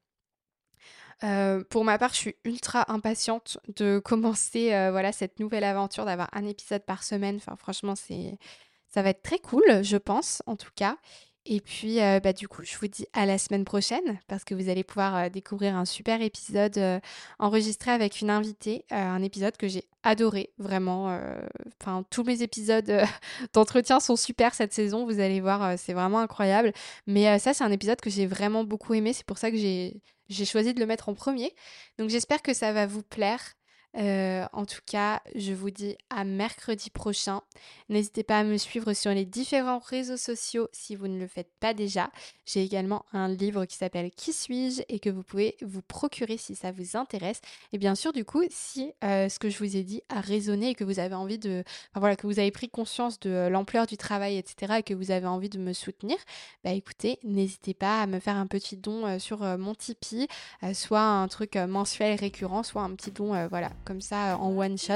Pour 1.70 1.84
ma 1.84 1.98
part, 1.98 2.12
je 2.12 2.18
suis 2.18 2.36
ultra 2.44 2.90
impatiente 2.92 3.58
de 3.76 3.98
commencer 4.04 4.68
voilà 4.90 5.12
cette 5.12 5.38
nouvelle 5.40 5.64
aventure 5.64 6.04
d'avoir 6.04 6.28
un 6.32 6.44
épisode 6.46 6.84
par 6.84 7.02
semaine. 7.02 7.36
Enfin 7.36 7.56
franchement, 7.56 7.94
c'est 7.94 8.38
ça 8.88 9.02
va 9.02 9.10
être 9.10 9.22
très 9.22 9.38
cool, 9.38 9.64
je 9.82 9.96
pense 9.96 10.42
en 10.46 10.56
tout 10.56 10.72
cas. 10.74 10.96
Et 11.44 11.60
puis, 11.60 12.00
euh, 12.00 12.20
bah, 12.20 12.32
du 12.32 12.46
coup, 12.46 12.62
je 12.62 12.76
vous 12.78 12.86
dis 12.86 13.06
à 13.12 13.26
la 13.26 13.36
semaine 13.36 13.64
prochaine 13.64 14.20
parce 14.28 14.44
que 14.44 14.54
vous 14.54 14.68
allez 14.68 14.84
pouvoir 14.84 15.16
euh, 15.16 15.28
découvrir 15.28 15.76
un 15.76 15.84
super 15.84 16.22
épisode 16.22 16.78
euh, 16.78 17.00
enregistré 17.40 17.90
avec 17.90 18.20
une 18.20 18.30
invitée. 18.30 18.84
un 18.90 19.22
épisode 19.22 19.56
que 19.56 19.66
j'ai 19.66 19.84
adoré, 20.04 20.50
vraiment. 20.58 21.18
Enfin, 21.80 22.04
tous 22.10 22.22
mes 22.22 22.42
épisodes 22.42 22.92
d'entretien 23.54 23.98
sont 23.98 24.16
super 24.16 24.54
cette 24.54 24.72
saison. 24.72 25.04
Vous 25.04 25.18
allez 25.18 25.40
voir, 25.40 25.76
c'est 25.78 25.94
vraiment 25.94 26.20
incroyable. 26.20 26.72
Mais 27.06 27.38
ça, 27.40 27.54
c'est 27.54 27.64
un 27.64 27.72
épisode 27.72 28.00
que 28.00 28.10
j'ai 28.10 28.26
vraiment 28.26 28.64
beaucoup 28.64 28.94
aimé. 28.94 29.12
C'est 29.12 29.26
pour 29.26 29.38
ça 29.38 29.50
que 29.50 29.56
j'ai 30.32 30.44
choisi 30.44 30.74
de 30.74 30.80
le 30.80 30.86
mettre 30.86 31.08
en 31.08 31.14
premier. 31.14 31.54
Donc, 31.98 32.10
j'espère 32.10 32.42
que 32.42 32.54
ça 32.54 32.72
va 32.72 32.86
vous 32.86 33.02
plaire. 33.02 33.54
Euh, 33.98 34.46
en 34.52 34.64
tout 34.64 34.80
cas, 34.86 35.20
je 35.34 35.52
vous 35.52 35.70
dis 35.70 35.96
à 36.10 36.24
mercredi 36.24 36.90
prochain. 36.90 37.42
N'hésitez 37.88 38.22
pas 38.22 38.38
à 38.38 38.44
me 38.44 38.56
suivre 38.56 38.92
sur 38.94 39.12
les 39.12 39.24
différents 39.24 39.80
réseaux 39.80 40.16
sociaux 40.16 40.68
si 40.72 40.96
vous 40.96 41.08
ne 41.08 41.18
le 41.18 41.26
faites 41.26 41.50
pas 41.60 41.74
déjà. 41.74 42.10
J'ai 42.46 42.62
également 42.62 43.04
un 43.12 43.28
livre 43.28 43.64
qui 43.66 43.76
s'appelle 43.76 44.10
Qui 44.10 44.32
suis-je 44.32 44.82
et 44.88 44.98
que 44.98 45.10
vous 45.10 45.22
pouvez 45.22 45.56
vous 45.62 45.82
procurer 45.82 46.38
si 46.38 46.54
ça 46.54 46.72
vous 46.72 46.96
intéresse. 46.96 47.40
Et 47.72 47.78
bien 47.78 47.94
sûr, 47.94 48.12
du 48.12 48.24
coup, 48.24 48.42
si 48.50 48.92
euh, 49.04 49.28
ce 49.28 49.38
que 49.38 49.50
je 49.50 49.58
vous 49.58 49.76
ai 49.76 49.82
dit 49.82 50.02
a 50.08 50.20
résonné 50.20 50.70
et 50.70 50.74
que 50.74 50.84
vous 50.84 50.98
avez 50.98 51.14
envie 51.14 51.38
de, 51.38 51.62
enfin, 51.90 52.00
voilà, 52.00 52.16
que 52.16 52.26
vous 52.26 52.38
avez 52.38 52.50
pris 52.50 52.68
conscience 52.68 53.20
de 53.20 53.48
l'ampleur 53.48 53.86
du 53.86 53.96
travail, 53.96 54.38
etc., 54.38 54.74
et 54.78 54.82
que 54.82 54.94
vous 54.94 55.10
avez 55.10 55.26
envie 55.26 55.50
de 55.50 55.58
me 55.58 55.72
soutenir, 55.72 56.16
bah 56.64 56.70
écoutez, 56.70 57.18
n'hésitez 57.24 57.74
pas 57.74 58.02
à 58.02 58.06
me 58.06 58.20
faire 58.20 58.36
un 58.36 58.46
petit 58.46 58.76
don 58.76 59.06
euh, 59.06 59.18
sur 59.18 59.42
mon 59.42 59.74
Tipeee, 59.74 60.28
soit 60.72 61.00
un 61.00 61.28
truc 61.28 61.56
mensuel 61.56 62.18
récurrent, 62.18 62.62
soit 62.62 62.82
un 62.82 62.94
petit 62.94 63.10
don, 63.10 63.48
voilà 63.48 63.70
comme 63.84 64.00
ça 64.00 64.38
en 64.38 64.56
one 64.56 64.78
shot. 64.78 64.94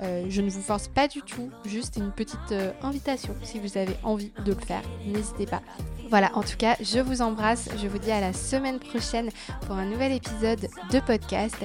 Euh, 0.00 0.26
je 0.28 0.40
ne 0.40 0.50
vous 0.50 0.62
force 0.62 0.88
pas 0.88 1.08
du 1.08 1.22
tout, 1.22 1.50
juste 1.64 1.96
une 1.96 2.12
petite 2.12 2.52
euh, 2.52 2.72
invitation 2.82 3.34
si 3.42 3.58
vous 3.58 3.76
avez 3.76 3.96
envie 4.02 4.32
de 4.44 4.52
le 4.52 4.60
faire. 4.60 4.82
N'hésitez 5.06 5.46
pas. 5.46 5.62
Voilà, 6.10 6.30
en 6.34 6.42
tout 6.42 6.56
cas, 6.56 6.76
je 6.80 7.00
vous 7.00 7.20
embrasse. 7.20 7.68
Je 7.76 7.86
vous 7.86 7.98
dis 7.98 8.10
à 8.10 8.20
la 8.20 8.32
semaine 8.32 8.78
prochaine 8.78 9.30
pour 9.66 9.76
un 9.76 9.84
nouvel 9.84 10.12
épisode 10.12 10.68
de 10.90 11.00
podcast. 11.00 11.56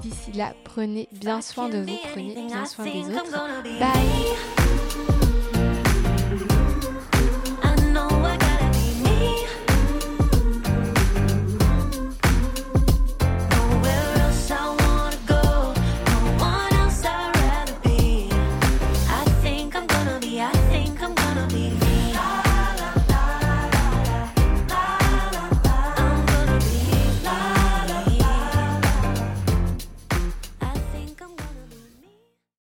D'ici 0.00 0.32
là, 0.32 0.54
prenez 0.64 1.08
bien 1.12 1.40
soin 1.40 1.68
de 1.68 1.78
vous, 1.78 1.96
prenez 2.12 2.34
bien 2.34 2.66
soin 2.66 2.84
des 2.84 3.04
autres. 3.14 3.42
Bye 3.78 4.61